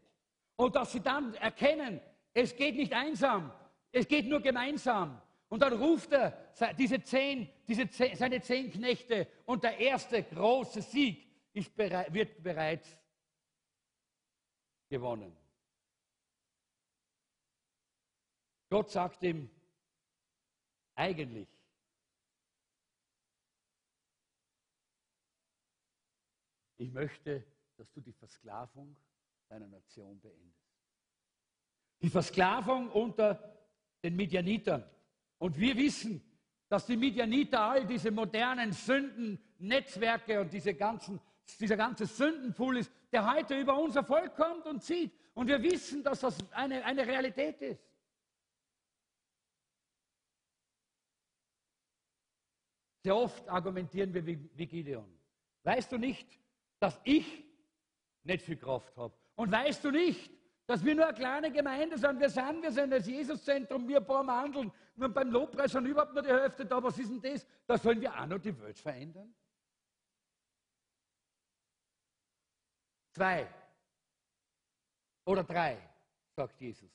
[0.57, 2.01] Und dass sie dann erkennen,
[2.33, 3.53] es geht nicht einsam,
[3.91, 5.21] es geht nur gemeinsam.
[5.49, 6.33] Und dann ruft er
[6.79, 9.29] diese zehn, diese zehn, seine zehn Knechte.
[9.45, 12.97] Und der erste große Sieg ist wird bereits
[14.93, 15.35] gewonnen.
[18.69, 19.49] Gott sagt ihm
[20.95, 21.49] eigentlich,
[26.77, 27.43] ich möchte,
[27.79, 28.95] dass du die Versklavung
[29.49, 30.61] deiner Nation beendest.
[32.03, 33.31] Die Versklavung unter
[34.03, 34.85] den Midianitern.
[35.39, 36.23] Und wir wissen,
[36.69, 41.19] dass die Midianiter all diese modernen Sündennetzwerke und diese ganzen,
[41.61, 45.13] dieser ganze Sündenpool ist, der heute über unser Volk kommt und zieht.
[45.35, 47.83] Und wir wissen, dass das eine, eine Realität ist.
[53.03, 55.19] Sehr oft argumentieren wir wie, wie Gideon.
[55.65, 56.39] Weißt du nicht,
[56.79, 57.45] dass ich
[58.23, 59.15] nicht viel Kraft habe?
[59.35, 60.31] Und weißt du nicht,
[60.67, 62.21] dass wir nur eine kleine Gemeinde sind?
[62.21, 64.71] Wir sind, wir sind das Jesuszentrum, wir bauen handeln.
[64.97, 66.81] Und beim Lobpreis sind überhaupt nur die Hälfte da.
[66.83, 67.47] Was ist denn das?
[67.67, 69.35] Da sollen wir auch noch die Welt verändern?
[73.13, 73.47] Zwei
[75.25, 75.79] oder drei,
[76.35, 76.91] sagt Jesus,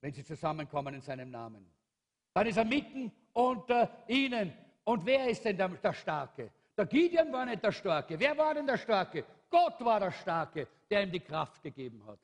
[0.00, 1.66] wenn sie zusammenkommen in seinem Namen.
[2.32, 4.52] Dann ist er mitten unter ihnen.
[4.84, 6.50] Und wer ist denn der, Starke?
[6.76, 8.18] Der Gideon war nicht der Starke.
[8.18, 9.24] Wer war denn der Starke?
[9.50, 12.18] Gott war der Starke, der ihm die Kraft gegeben hat.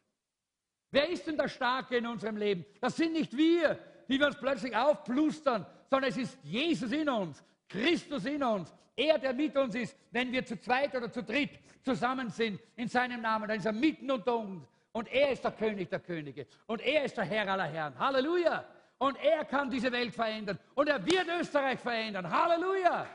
[0.91, 2.65] Wer ist denn der Starke in unserem Leben?
[2.81, 3.79] Das sind nicht wir,
[4.09, 8.75] die wir uns plötzlich aufplustern, sondern es ist Jesus in uns, Christus in uns.
[8.97, 12.89] Er, der mit uns ist, wenn wir zu zweit oder zu dritt zusammen sind in
[12.89, 14.69] seinem Namen, dann ist er mitten unter uns.
[14.93, 16.47] Und er ist der König der Könige.
[16.67, 17.99] Und er ist der Herr aller Herren.
[17.99, 18.65] Halleluja.
[18.99, 20.59] Und er kann diese Welt verändern.
[20.75, 22.29] Und er wird Österreich verändern.
[22.29, 23.07] Halleluja.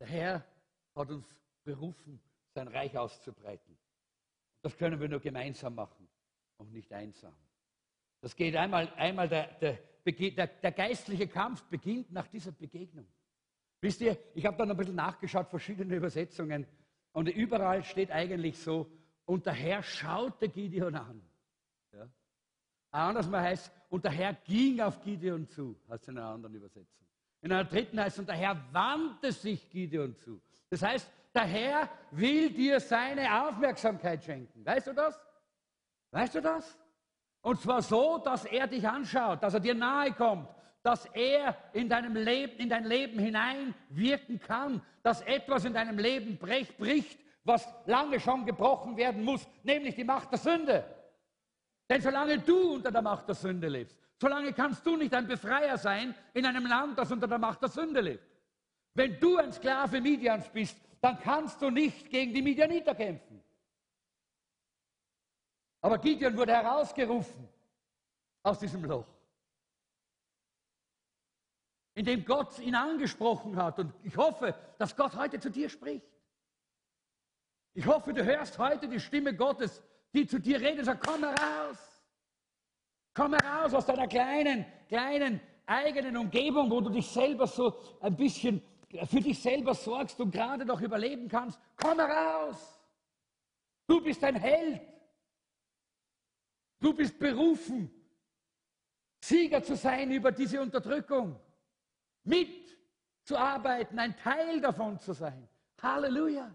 [0.00, 0.44] Der Herr
[0.94, 1.26] hat uns
[1.62, 2.20] berufen,
[2.56, 3.76] sein Reich auszubreiten.
[4.62, 6.08] Das können wir nur gemeinsam machen
[6.56, 7.34] und nicht einsam.
[8.20, 13.06] Das geht einmal, einmal der, der, der, der geistliche Kampf beginnt nach dieser Begegnung.
[13.80, 16.66] Wisst ihr, ich habe dann ein bisschen nachgeschaut, verschiedene Übersetzungen,
[17.12, 18.90] und überall steht eigentlich so,
[19.26, 21.22] und der Herr schaute Gideon an.
[21.92, 22.08] Ja?
[22.90, 27.06] Anders mal heißt, und der Herr ging auf Gideon zu, heißt in einer anderen Übersetzung.
[27.42, 30.40] In einer dritten heißt und der Herr wandte sich Gideon zu.
[30.70, 34.64] Das heißt, der Herr will dir seine Aufmerksamkeit schenken.
[34.64, 35.20] Weißt du das?
[36.10, 36.78] Weißt du das?
[37.42, 40.48] Und zwar so, dass er dich anschaut, dass er dir nahe kommt,
[40.82, 45.98] dass er in deinem Leben, in dein Leben hinein wirken kann, dass etwas in deinem
[45.98, 50.84] Leben brech, bricht, was lange schon gebrochen werden muss, nämlich die Macht der Sünde.
[51.88, 55.78] Denn solange du unter der Macht der Sünde lebst, solange kannst du nicht ein Befreier
[55.78, 58.24] sein in einem Land, das unter der Macht der Sünde lebt.
[58.94, 60.76] Wenn du ein Sklave Midians bist,
[61.06, 63.40] dann kannst du nicht gegen die Midianiter kämpfen.
[65.80, 67.48] Aber Gideon wurde herausgerufen
[68.42, 69.06] aus diesem Loch,
[71.94, 73.78] indem Gott ihn angesprochen hat.
[73.78, 76.10] Und ich hoffe, dass Gott heute zu dir spricht.
[77.74, 79.80] Ich hoffe, du hörst heute die Stimme Gottes,
[80.12, 81.78] die zu dir redet und sagt, komm heraus.
[83.14, 88.60] Komm heraus aus deiner kleinen, kleinen eigenen Umgebung, wo du dich selber so ein bisschen
[89.06, 91.58] für dich selber sorgst und gerade noch überleben kannst.
[91.76, 92.80] Komm heraus.
[93.86, 94.80] Du bist ein Held.
[96.78, 97.90] Du bist berufen,
[99.20, 101.40] Sieger zu sein über diese Unterdrückung,
[102.24, 105.48] mitzuarbeiten, ein Teil davon zu sein.
[105.82, 106.54] Halleluja.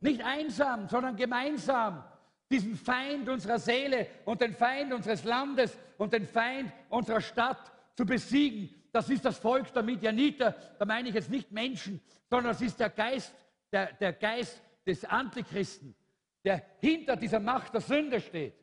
[0.00, 2.04] Nicht einsam, sondern gemeinsam
[2.50, 8.04] diesen Feind unserer Seele und den Feind unseres Landes und den Feind unserer Stadt zu
[8.04, 8.79] besiegen.
[8.92, 10.52] Das ist das Volk der Midianiter.
[10.78, 13.34] Da meine ich jetzt nicht Menschen, sondern es ist der Geist,
[13.72, 15.94] der, der Geist des Antichristen,
[16.44, 18.60] der hinter dieser Macht der Sünde steht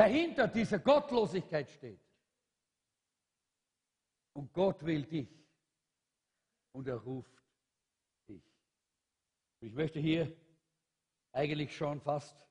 [0.00, 2.00] dahinter dieser Gottlosigkeit steht.
[4.32, 5.28] Und Gott will dich
[6.72, 7.44] und er ruft
[8.26, 8.42] dich.
[9.60, 10.34] Ich möchte hier
[11.32, 12.48] eigentlich schon fast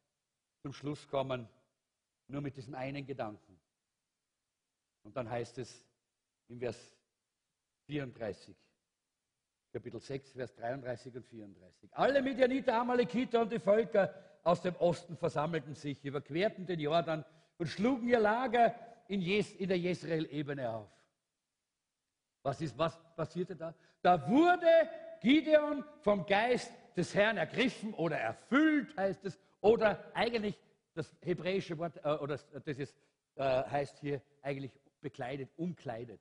[0.61, 1.49] zum Schluss kommen,
[2.27, 3.59] nur mit diesem einen Gedanken.
[5.01, 5.88] Und dann heißt es
[6.49, 6.77] im Vers
[7.85, 8.55] 34,
[9.71, 11.89] Kapitel 6, Vers 33 und 34.
[11.93, 17.23] Alle Midianiter, Amalekiter und die Völker aus dem Osten versammelten sich, überquerten den Jordan
[17.57, 18.75] und schlugen ihr Lager
[19.07, 20.89] in, Jes in der Jezreel-Ebene auf.
[22.41, 23.75] Was, ist, was passierte da?
[24.01, 24.67] Da wurde
[25.21, 30.57] Gideon vom Geist des Herrn ergriffen oder erfüllt, heißt es, oder eigentlich
[30.93, 32.95] das hebräische Wort, äh, oder das ist,
[33.35, 34.71] äh, heißt hier eigentlich
[35.01, 36.19] bekleidet, umkleidet.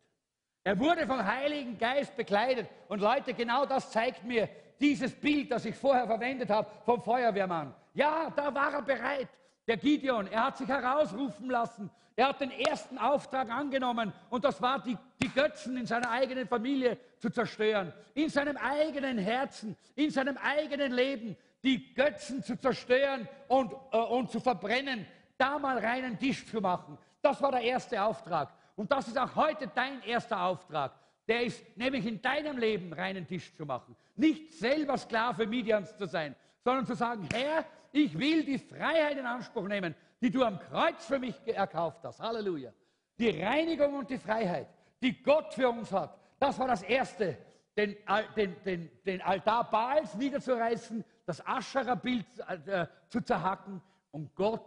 [0.68, 2.68] Er wurde vom Heiligen Geist bekleidet.
[2.88, 7.74] Und Leute, genau das zeigt mir dieses Bild, das ich vorher verwendet habe vom Feuerwehrmann.
[7.94, 9.28] Ja, da war er bereit.
[9.66, 11.90] Der Gideon, er hat sich herausrufen lassen.
[12.16, 16.46] Er hat den ersten Auftrag angenommen und das war, die, die Götzen in seiner eigenen
[16.46, 23.26] Familie zu zerstören, in seinem eigenen Herzen, in seinem eigenen Leben, die Götzen zu zerstören
[23.46, 25.06] und, äh, und zu verbrennen,
[25.38, 26.98] da mal reinen Tisch zu machen.
[27.22, 28.50] Das war der erste Auftrag.
[28.78, 30.92] Und das ist auch heute dein erster Auftrag.
[31.26, 33.96] Der ist nämlich in deinem Leben reinen Tisch zu machen.
[34.14, 39.26] Nicht selber Sklave Midians zu sein, sondern zu sagen, Herr, ich will die Freiheit in
[39.26, 42.20] Anspruch nehmen, die du am Kreuz für mich erkauft hast.
[42.20, 42.72] Halleluja.
[43.18, 44.68] Die Reinigung und die Freiheit,
[45.02, 47.36] die Gott für uns hat, das war das Erste,
[47.76, 47.96] den,
[48.36, 52.26] den, den, den Altar Baals niederzureißen, das Aschera-Bild
[52.66, 54.64] äh, zu zerhacken, um Gott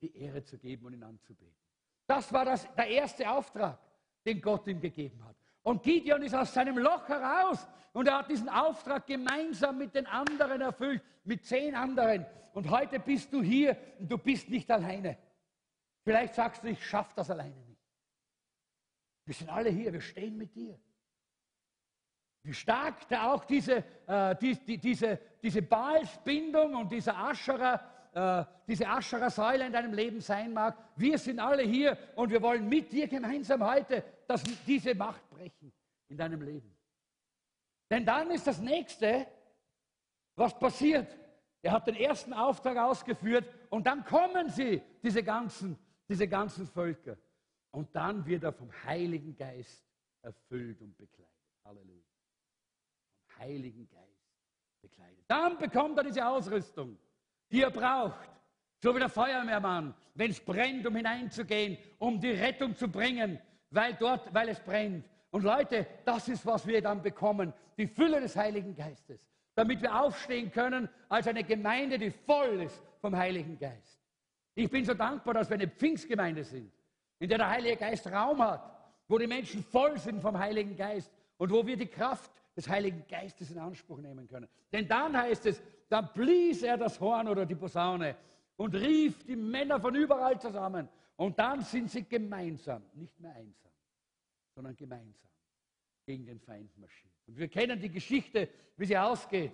[0.00, 1.57] die Ehre zu geben und ihn anzubeten.
[2.08, 3.78] Das war das, der erste Auftrag,
[4.24, 5.36] den Gott ihm gegeben hat.
[5.62, 10.06] Und Gideon ist aus seinem Loch heraus und er hat diesen Auftrag gemeinsam mit den
[10.06, 12.24] anderen erfüllt, mit zehn anderen.
[12.54, 15.18] Und heute bist du hier und du bist nicht alleine.
[16.02, 17.82] Vielleicht sagst du, ich schaffe das alleine nicht.
[19.26, 20.80] Wir sind alle hier, wir stehen mit dir.
[22.42, 27.82] Wie stark da auch diese, äh, die, die, diese, diese Balsbindung und dieser Ascherer,
[28.12, 30.76] äh, diese Ascherer-Säule in deinem Leben sein mag.
[30.96, 35.72] Wir sind alle hier und wir wollen mit dir gemeinsam heute das, diese Macht brechen
[36.08, 36.76] in deinem Leben.
[37.90, 39.26] Denn dann ist das nächste,
[40.36, 41.16] was passiert.
[41.62, 45.78] Er hat den ersten Auftrag ausgeführt und dann kommen sie, diese ganzen,
[46.08, 47.16] diese ganzen Völker.
[47.70, 49.84] Und dann wird er vom Heiligen Geist
[50.22, 51.32] erfüllt und bekleidet.
[51.64, 52.02] Halleluja.
[53.10, 54.32] Vom Heiligen Geist
[54.80, 55.24] bekleidet.
[55.26, 56.98] Dann bekommt er diese Ausrüstung,
[57.50, 58.28] die er braucht.
[58.80, 63.38] So wie der Feuerwehrmann, wenn es brennt, um hineinzugehen, um die Rettung zu bringen,
[63.70, 65.04] weil dort, weil es brennt.
[65.30, 67.52] Und Leute, das ist, was wir dann bekommen.
[67.76, 69.20] Die Fülle des Heiligen Geistes.
[69.58, 74.00] damit wir aufstehen können als eine Gemeinde, die voll ist vom Heiligen Geist.
[74.54, 76.72] Ich bin so dankbar, dass wir eine Pfingstgemeinde sind,
[77.18, 78.62] in der der Heilige Geist Raum hat,
[79.08, 83.06] wo die Menschen voll sind vom Heiligen Geist und wo wir die Kraft des Heiligen
[83.06, 84.48] Geistes in Anspruch nehmen können.
[84.72, 88.16] Denn dann heißt es, dann blies er das Horn oder die Posaune
[88.56, 90.88] und rief die Männer von überall zusammen.
[91.14, 93.70] Und dann sind sie gemeinsam, nicht mehr einsam,
[94.56, 95.30] sondern gemeinsam
[96.04, 97.14] gegen den Feind marschiert.
[97.28, 99.52] Und wir kennen die Geschichte, wie sie ausgeht.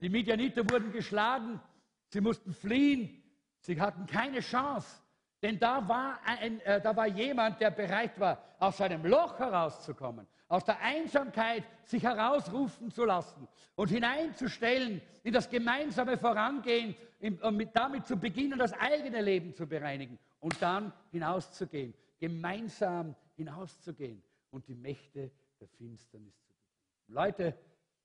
[0.00, 1.60] Die Midianiter wurden geschlagen,
[2.08, 3.22] sie mussten fliehen,
[3.60, 5.00] sie hatten keine Chance.
[5.42, 10.26] Denn da war, ein, äh, da war jemand, der bereit war, aus seinem Loch herauszukommen,
[10.48, 16.94] aus der Einsamkeit sich herausrufen zu lassen und hineinzustellen in das gemeinsame Vorangehen,
[17.42, 24.22] um mit, damit zu beginnen, das eigene Leben zu bereinigen und dann hinauszugehen, gemeinsam hinauszugehen
[24.50, 26.84] und die Mächte der Finsternis zu besiegen.
[27.08, 27.54] Leute,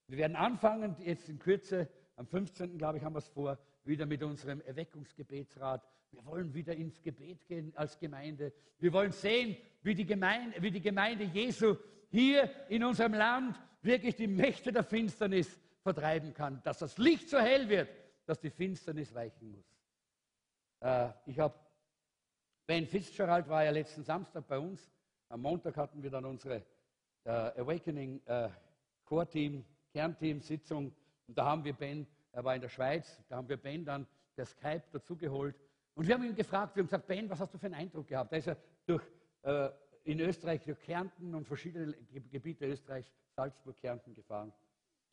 [0.08, 2.78] wir werden anfangen, jetzt in Kürze, am 15.
[2.78, 5.82] glaube ich, haben wir es vor, wieder mit unserem Erweckungsgebetsrat
[6.16, 8.54] wir wollen wieder ins Gebet gehen als Gemeinde.
[8.80, 11.76] Wir wollen sehen, wie die Gemeinde, wie die Gemeinde Jesu
[12.10, 16.62] hier in unserem Land wirklich die Mächte der Finsternis vertreiben kann.
[16.64, 17.90] Dass das Licht so hell wird,
[18.26, 19.66] dass die Finsternis weichen muss.
[20.80, 21.54] Äh, ich habe,
[22.66, 24.90] Ben Fitzgerald war ja letzten Samstag bei uns.
[25.30, 26.64] Am Montag hatten wir dann unsere
[27.26, 28.50] äh, Awakening äh,
[29.04, 30.96] Core-Team, Kernteam-Sitzung.
[31.28, 34.08] Und da haben wir Ben, er war in der Schweiz, da haben wir Ben dann
[34.36, 35.56] per Skype dazugeholt.
[35.96, 38.08] Und wir haben ihn gefragt, wir haben gesagt, Ben, was hast du für einen Eindruck
[38.08, 38.32] gehabt?
[38.32, 39.04] Da ist er durch,
[39.44, 39.70] äh,
[40.04, 44.54] in Österreich durch Kärnten und verschiedene Gebiete Österreichs, Salzburg, Kärnten gefahren.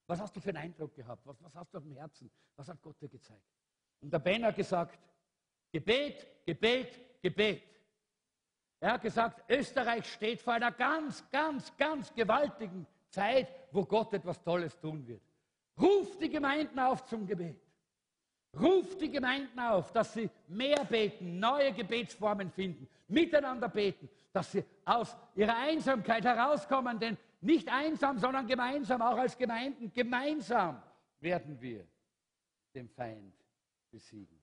[0.06, 1.24] Was hast du für einen Eindruck gehabt?
[1.24, 2.30] Was, was hast du auf dem Herzen?
[2.56, 3.46] Was hat Gott dir gezeigt?
[4.00, 4.98] Und der Ben hat gesagt,
[5.70, 7.62] Gebet, Gebet, Gebet.
[8.80, 14.42] Er hat gesagt, Österreich steht vor einer ganz, ganz, ganz gewaltigen Zeit, wo Gott etwas
[14.42, 15.22] Tolles tun wird.
[15.80, 17.61] Ruf die Gemeinden auf zum Gebet.
[18.60, 24.64] Ruft die Gemeinden auf, dass sie mehr beten, neue Gebetsformen finden, miteinander beten, dass sie
[24.84, 30.82] aus ihrer Einsamkeit herauskommen, denn nicht einsam, sondern gemeinsam, auch als Gemeinden, gemeinsam
[31.20, 31.86] werden wir
[32.74, 33.34] den Feind
[33.90, 34.38] besiegen.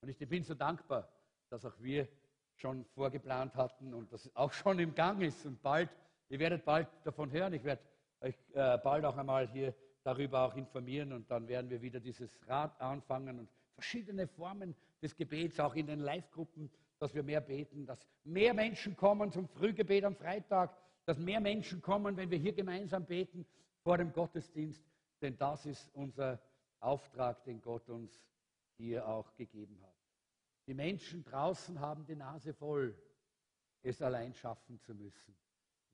[0.00, 1.08] Und ich bin so dankbar,
[1.50, 2.08] dass auch wir
[2.56, 5.90] schon vorgeplant hatten und das auch schon im Gang ist und bald,
[6.28, 7.82] ihr werdet bald davon hören, ich werde
[8.20, 9.74] euch äh, bald auch einmal hier
[10.04, 15.16] darüber auch informieren und dann werden wir wieder dieses Rad anfangen und verschiedene Formen des
[15.16, 20.04] Gebets, auch in den Live-Gruppen, dass wir mehr beten, dass mehr Menschen kommen zum Frühgebet
[20.04, 20.76] am Freitag,
[21.06, 23.44] dass mehr Menschen kommen, wenn wir hier gemeinsam beten
[23.82, 24.82] vor dem Gottesdienst,
[25.20, 26.40] denn das ist unser
[26.80, 28.22] Auftrag, den Gott uns
[28.76, 29.94] hier auch gegeben hat.
[30.66, 32.96] Die Menschen draußen haben die Nase voll,
[33.82, 35.36] es allein schaffen zu müssen.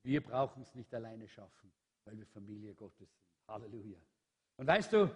[0.03, 1.71] Wir brauchen es nicht alleine schaffen,
[2.05, 3.30] weil wir Familie Gottes sind.
[3.47, 3.97] Halleluja.
[4.57, 5.09] Und weißt du,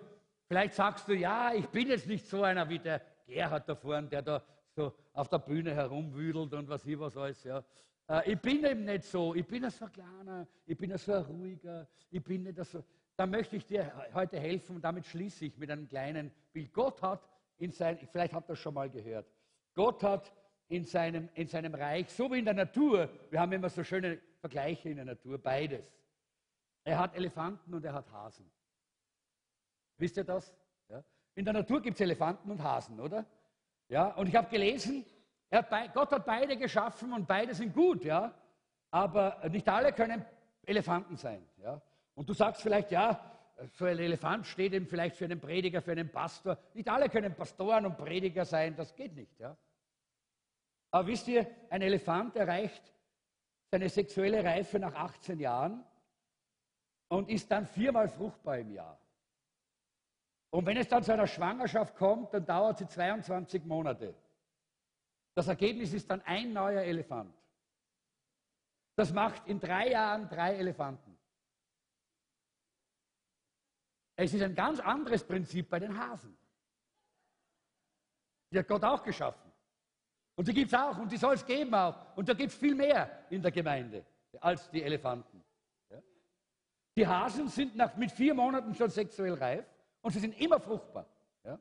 [0.48, 4.08] vielleicht sagst du, ja, ich bin jetzt nicht so einer wie der Gerhard da vorne,
[4.08, 4.44] der da
[4.76, 7.44] so auf der Bühne herumwüdelt und was hier was alles.
[7.44, 7.64] Ja.
[8.08, 9.34] Äh, ich bin eben nicht so.
[9.34, 12.84] Ich bin so ein kleiner, ich bin so ein ruhiger, ich bin nicht so.
[13.16, 16.74] Da möchte ich dir heute helfen und damit schließe ich mit einem kleinen Bild.
[16.74, 19.26] Gott hat in sein, vielleicht habt ihr das schon mal gehört,
[19.74, 20.34] Gott hat
[20.68, 24.20] in seinem, in seinem Reich, so wie in der Natur, wir haben immer so schöne
[24.40, 25.86] Vergleiche in der Natur, beides.
[26.86, 28.50] Er hat Elefanten und er hat Hasen.
[29.98, 30.54] Wisst ihr das?
[30.88, 31.04] Ja?
[31.34, 33.26] In der Natur gibt es Elefanten und Hasen, oder?
[33.90, 35.04] Ja, und ich habe gelesen,
[35.52, 38.34] hat Gott hat beide geschaffen und beide sind gut, ja.
[38.92, 40.24] Aber nicht alle können
[40.64, 41.82] Elefanten sein, ja.
[42.14, 43.20] Und du sagst vielleicht, ja,
[43.72, 46.58] so ein Elefant steht eben vielleicht für einen Prediger, für einen Pastor.
[46.76, 49.58] Nicht alle können Pastoren und Prediger sein, das geht nicht, ja.
[50.92, 52.94] Aber wisst ihr, ein Elefant erreicht
[53.72, 55.84] seine sexuelle Reife nach 18 Jahren
[57.08, 59.00] und ist dann viermal fruchtbar im Jahr.
[60.50, 64.16] Und wenn es dann zu einer Schwangerschaft kommt, dann dauert sie 22 Monate.
[65.36, 67.34] Das Ergebnis ist dann ein neuer Elefant.
[68.96, 71.18] Das macht in drei Jahren drei Elefanten.
[74.16, 76.38] Es ist ein ganz anderes Prinzip bei den Hasen.
[78.52, 79.52] Die hat Gott auch geschaffen.
[80.36, 82.16] Und die gibt es auch und die soll es geben auch.
[82.16, 84.06] Und da gibt es viel mehr in der Gemeinde
[84.40, 85.44] als die Elefanten.
[86.96, 89.66] Die Hasen sind nach, mit vier Monaten schon sexuell reif
[90.02, 91.06] und sie sind immer fruchtbar.
[91.44, 91.60] Ja?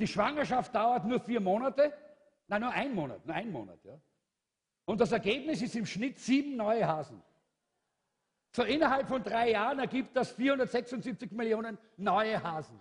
[0.00, 1.92] Die Schwangerschaft dauert nur vier Monate,
[2.48, 3.78] nein, nur ein Monat, nur ein Monat.
[3.84, 4.00] Ja?
[4.86, 7.22] Und das Ergebnis ist im Schnitt sieben neue Hasen.
[8.54, 12.78] So innerhalb von drei Jahren ergibt das 476 Millionen neue Hasen.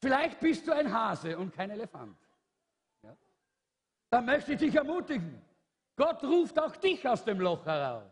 [0.00, 2.18] Vielleicht bist du ein Hase und kein Elefant.
[3.02, 3.16] Ja?
[4.10, 5.40] Dann möchte ich dich ermutigen.
[5.94, 8.11] Gott ruft auch dich aus dem Loch heraus.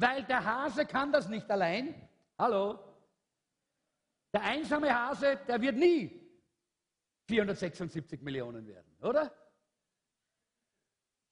[0.00, 2.78] Weil der Hase kann das nicht allein, Hallo?
[4.32, 6.20] Der einsame Hase, der wird nie
[7.26, 9.32] 476 Millionen werden, oder?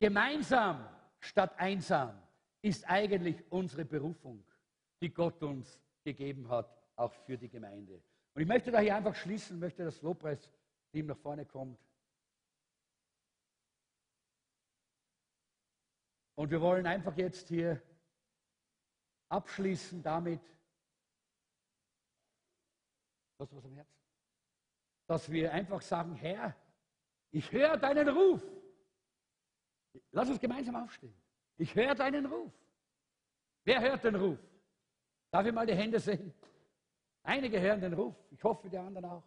[0.01, 0.89] Gemeinsam
[1.21, 2.21] statt einsam
[2.61, 4.45] ist eigentlich unsere Berufung,
[5.01, 8.03] die Gott uns gegeben hat, auch für die Gemeinde.
[8.35, 11.79] Und ich möchte da hier einfach schließen, möchte das Lobpreisteam nach vorne kommt.
[16.35, 17.81] Und wir wollen einfach jetzt hier
[19.29, 20.41] abschließen damit,
[23.39, 23.93] was was am Herzen?
[25.07, 26.57] Dass wir einfach sagen, Herr,
[27.31, 28.43] ich höre deinen Ruf.
[30.11, 31.15] Lass uns gemeinsam aufstehen.
[31.59, 32.53] Ich höre deinen Ruf.
[33.65, 34.39] Wer hört den Ruf?
[35.31, 36.33] Darf ich mal die Hände sehen?
[37.23, 38.15] Einige hören den Ruf.
[38.31, 39.25] Ich hoffe, die anderen auch.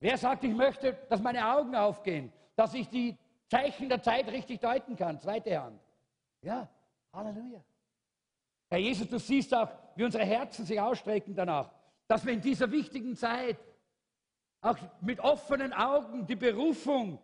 [0.00, 3.16] Wer sagt, ich möchte, dass meine Augen aufgehen, dass ich die
[3.48, 5.18] Zeichen der Zeit richtig deuten kann?
[5.20, 5.80] Zweite Hand.
[6.42, 6.68] Ja,
[7.12, 7.64] Halleluja.
[8.70, 11.70] Herr Jesus, du siehst auch, wie unsere Herzen sich ausstrecken danach,
[12.06, 13.58] dass wir in dieser wichtigen Zeit
[14.60, 17.18] auch mit offenen Augen die Berufung,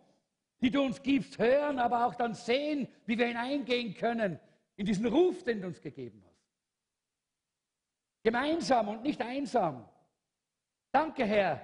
[0.61, 4.39] die du uns gibst, hören, aber auch dann sehen, wie wir hineingehen können
[4.77, 6.35] in diesen Ruf, den du uns gegeben hast.
[8.23, 9.87] Gemeinsam und nicht einsam.
[10.91, 11.61] Danke, Herr,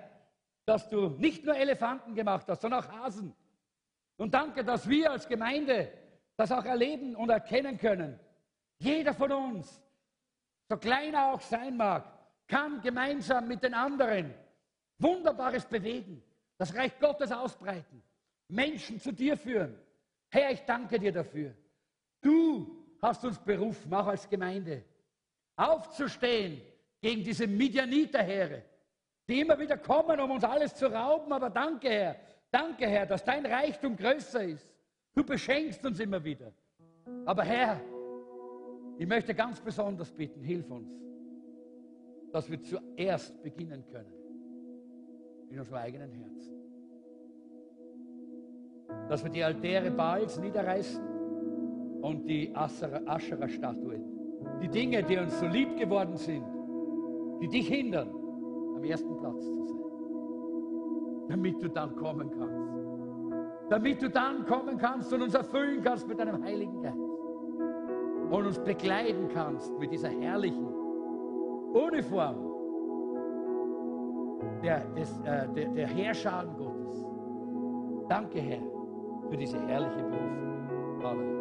[0.66, 3.34] dass du nicht nur Elefanten gemacht hast, sondern auch Hasen.
[4.18, 5.92] Und danke, dass wir als Gemeinde
[6.38, 8.20] das auch erleben und erkennen können.
[8.82, 9.80] Jeder von uns,
[10.68, 12.04] so klein er auch sein mag,
[12.48, 14.34] kann gemeinsam mit den anderen
[14.98, 16.24] Wunderbares bewegen,
[16.58, 18.02] das Reich Gottes ausbreiten,
[18.48, 19.78] Menschen zu dir führen.
[20.30, 21.54] Herr, ich danke dir dafür.
[22.22, 24.84] Du hast uns berufen, auch als Gemeinde,
[25.56, 26.60] aufzustehen
[27.00, 28.64] gegen diese Midianiterheere,
[29.28, 31.32] die immer wieder kommen, um uns alles zu rauben.
[31.32, 32.16] Aber danke, Herr,
[32.50, 34.74] danke, Herr, dass dein Reichtum größer ist.
[35.14, 36.52] Du beschenkst uns immer wieder.
[37.26, 37.80] Aber Herr,
[38.98, 40.92] ich möchte ganz besonders bitten, hilf uns,
[42.32, 44.14] dass wir zuerst beginnen können
[45.50, 46.54] in unserem eigenen Herzen.
[49.10, 51.04] Dass wir die Altäre Baals niederreißen
[52.02, 54.04] und die Aschera-Statuen.
[54.62, 56.46] Die Dinge, die uns so lieb geworden sind,
[57.42, 58.10] die dich hindern,
[58.76, 61.28] am ersten Platz zu sein.
[61.30, 63.70] Damit du dann kommen kannst.
[63.70, 67.11] Damit du dann kommen kannst und uns erfüllen kannst mit deinem Heiligen Geist.
[68.32, 70.66] Und uns begleiten kannst mit dieser herrlichen
[71.74, 72.52] Uniform
[74.64, 77.06] der, des, äh, der, der Herrscher Gottes.
[78.08, 78.62] Danke, Herr,
[79.30, 81.02] für diese herrliche Berufung.
[81.04, 81.41] Halleluja.